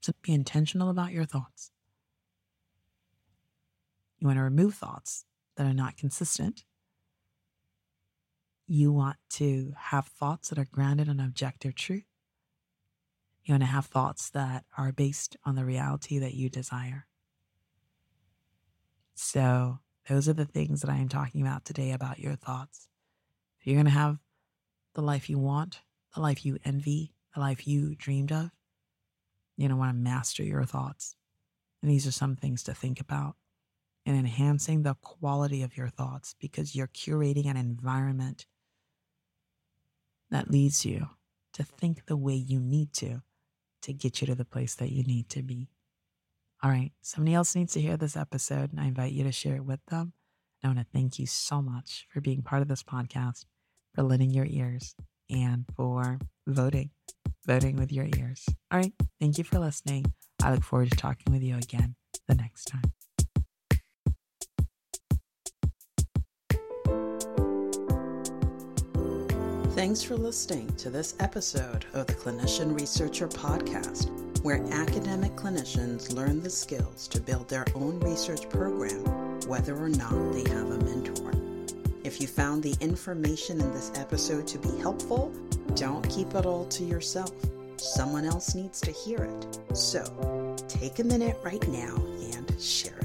So 0.00 0.12
be 0.22 0.33
intentional 0.33 0.90
about 0.90 1.12
your 1.12 1.24
thoughts. 1.24 1.70
You 4.18 4.26
want 4.26 4.38
to 4.38 4.42
remove 4.42 4.74
thoughts 4.74 5.24
that 5.57 5.66
are 5.66 5.74
not 5.74 5.96
consistent. 5.96 6.64
You 8.66 8.92
want 8.92 9.16
to 9.31 9.74
have 9.76 10.07
thoughts 10.07 10.48
that 10.48 10.59
are 10.59 10.66
grounded 10.70 11.09
in 11.09 11.20
objective 11.20 11.74
truth. 11.74 12.08
You 13.49 13.55
want 13.55 13.63
to 13.63 13.69
have 13.69 13.87
thoughts 13.87 14.29
that 14.31 14.67
are 14.77 14.93
based 14.93 15.39
on 15.47 15.55
the 15.55 15.65
reality 15.65 16.19
that 16.19 16.35
you 16.35 16.51
desire. 16.51 17.07
So, 19.15 19.79
those 20.07 20.29
are 20.29 20.35
the 20.35 20.45
things 20.45 20.83
that 20.83 20.91
I 20.91 20.97
am 20.97 21.09
talking 21.09 21.41
about 21.41 21.65
today 21.65 21.93
about 21.93 22.19
your 22.19 22.37
thoughts. 22.37 22.89
If 23.59 23.67
you're 23.67 23.77
going 23.77 23.87
to 23.87 23.91
have 23.91 24.19
the 24.95 25.01
life 25.01 25.31
you 25.31 25.39
want, 25.39 25.81
the 26.15 26.21
life 26.21 26.45
you 26.45 26.59
envy, 26.63 27.15
the 27.35 27.41
life 27.41 27.67
you 27.67 27.95
dreamed 27.95 28.33
of, 28.33 28.51
you're 29.57 29.69
going 29.69 29.71
to 29.71 29.77
want 29.77 29.97
to 29.97 29.99
master 29.99 30.43
your 30.43 30.65
thoughts. 30.65 31.17
And 31.81 31.91
these 31.91 32.07
are 32.07 32.13
some 32.13 32.37
things 32.37 32.63
to 32.65 32.75
think 32.75 33.01
about 33.01 33.35
and 34.05 34.15
enhancing 34.15 34.83
the 34.83 34.97
quality 35.01 35.63
of 35.63 35.75
your 35.75 35.89
thoughts 35.89 36.35
because 36.39 36.77
you're 36.77 36.89
curating 36.89 37.47
an 37.47 37.57
environment 37.57 38.45
that 40.31 40.51
leads 40.51 40.85
you 40.85 41.09
to 41.55 41.63
think 41.63 42.05
the 42.05 42.17
way 42.17 42.35
you 42.35 42.61
need 42.61 42.93
to 42.93 43.23
to 43.83 43.93
get 43.93 44.21
you 44.21 44.27
to 44.27 44.35
the 44.35 44.45
place 44.45 44.75
that 44.77 44.93
you 44.93 45.03
need 45.05 45.29
to 45.31 45.43
be. 45.43 45.69
All 46.62 46.71
right, 46.71 46.93
somebody 47.03 47.35
else 47.35 47.55
needs 47.55 47.73
to 47.75 47.81
hear 47.81 47.97
this 47.97 48.17
episode, 48.17 48.73
and 48.73 48.81
I 48.81 48.87
invite 48.87 49.12
you 49.12 49.25
to 49.25 49.33
share 49.33 49.57
it 49.57 49.64
with 49.64 49.85
them. 49.87 50.12
I 50.64 50.67
want 50.67 50.81
to 50.81 50.87
thank 50.93 51.19
you 51.19 51.27
so 51.27 51.62
much 51.62 52.07
for 52.11 52.21
being 52.21 52.43
part 52.43 52.62
of 52.62 52.69
this 52.69 52.83
podcast, 52.83 53.45
for 53.95 54.03
lending 54.03 54.31
your 54.33 54.47
ears, 54.47 54.97
and 55.31 55.64
for 55.77 56.19
voting, 56.49 56.91
voting 57.47 57.77
with 57.77 57.93
your 57.93 58.07
ears. 58.17 58.45
All 58.73 58.79
right, 58.79 58.93
thank 59.21 59.38
you 59.38 59.45
for 59.45 59.61
listening. 59.61 60.12
I 60.43 60.53
look 60.53 60.64
forward 60.64 60.91
to 60.91 60.97
talking 60.97 61.33
with 61.33 61.43
you 61.43 61.57
again 61.57 61.95
the 62.27 62.35
next 62.35 62.64
time. 62.64 62.93
Thanks 69.79 70.03
for 70.03 70.17
listening 70.17 70.67
to 70.79 70.91
this 70.91 71.14
episode 71.21 71.85
of 71.93 72.09
the 72.09 72.12
Clinician 72.14 72.75
Researcher 72.75 73.29
Podcast 73.29 74.09
where 74.43 74.61
academic 74.73 75.37
clinicians 75.37 76.12
learn 76.12 76.43
the 76.43 76.51
skills 76.51 77.07
to 77.07 77.21
build 77.21 77.49
their 77.49 77.64
own 77.77 78.01
research 78.01 78.49
program, 78.49 79.05
whether 79.47 79.77
or 79.77 79.88
not 79.88 80.33
they 80.33 80.51
have 80.51 80.69
a 80.73 80.79
mentor. 80.79 81.33
If 82.03 82.21
you 82.21 82.27
found 82.27 82.64
the 82.64 82.75
information 82.81 83.61
in 83.61 83.73
this 83.73 83.93
episode 83.95 84.49
to 84.49 84.59
be 84.59 84.77
helpful, 84.79 85.33
don't 85.77 86.03
keep 86.11 86.35
it 86.35 86.45
all 86.45 86.64
to 86.64 86.83
yourself. 86.83 87.31
Someone 87.77 88.25
else 88.25 88.57
needs 88.57 88.81
to 88.81 88.91
hear 88.91 89.19
it. 89.19 89.77
So 89.77 90.57
take 90.67 90.99
a 90.99 91.05
minute 91.05 91.38
right 91.45 91.69
now 91.69 91.95
and 92.35 92.53
share. 92.61 92.98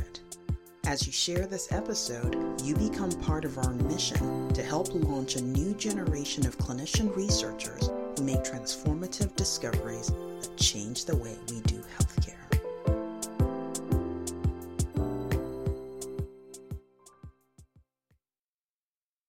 As 0.85 1.07
you 1.07 1.13
share 1.13 1.47
this 1.47 1.71
episode, 1.71 2.61
you 2.61 2.75
become 2.75 3.09
part 3.21 3.45
of 3.45 3.57
our 3.57 3.73
mission 3.73 4.53
to 4.53 4.61
help 4.61 4.93
launch 4.93 5.37
a 5.37 5.41
new 5.41 5.73
generation 5.75 6.45
of 6.45 6.57
clinician 6.57 7.15
researchers 7.15 7.89
who 8.17 8.23
make 8.25 8.43
transformative 8.43 9.33
discoveries 9.37 10.07
that 10.41 10.57
change 10.57 11.05
the 11.05 11.15
way 11.15 11.37
we 11.49 11.61
do 11.61 11.81
health. 11.97 12.02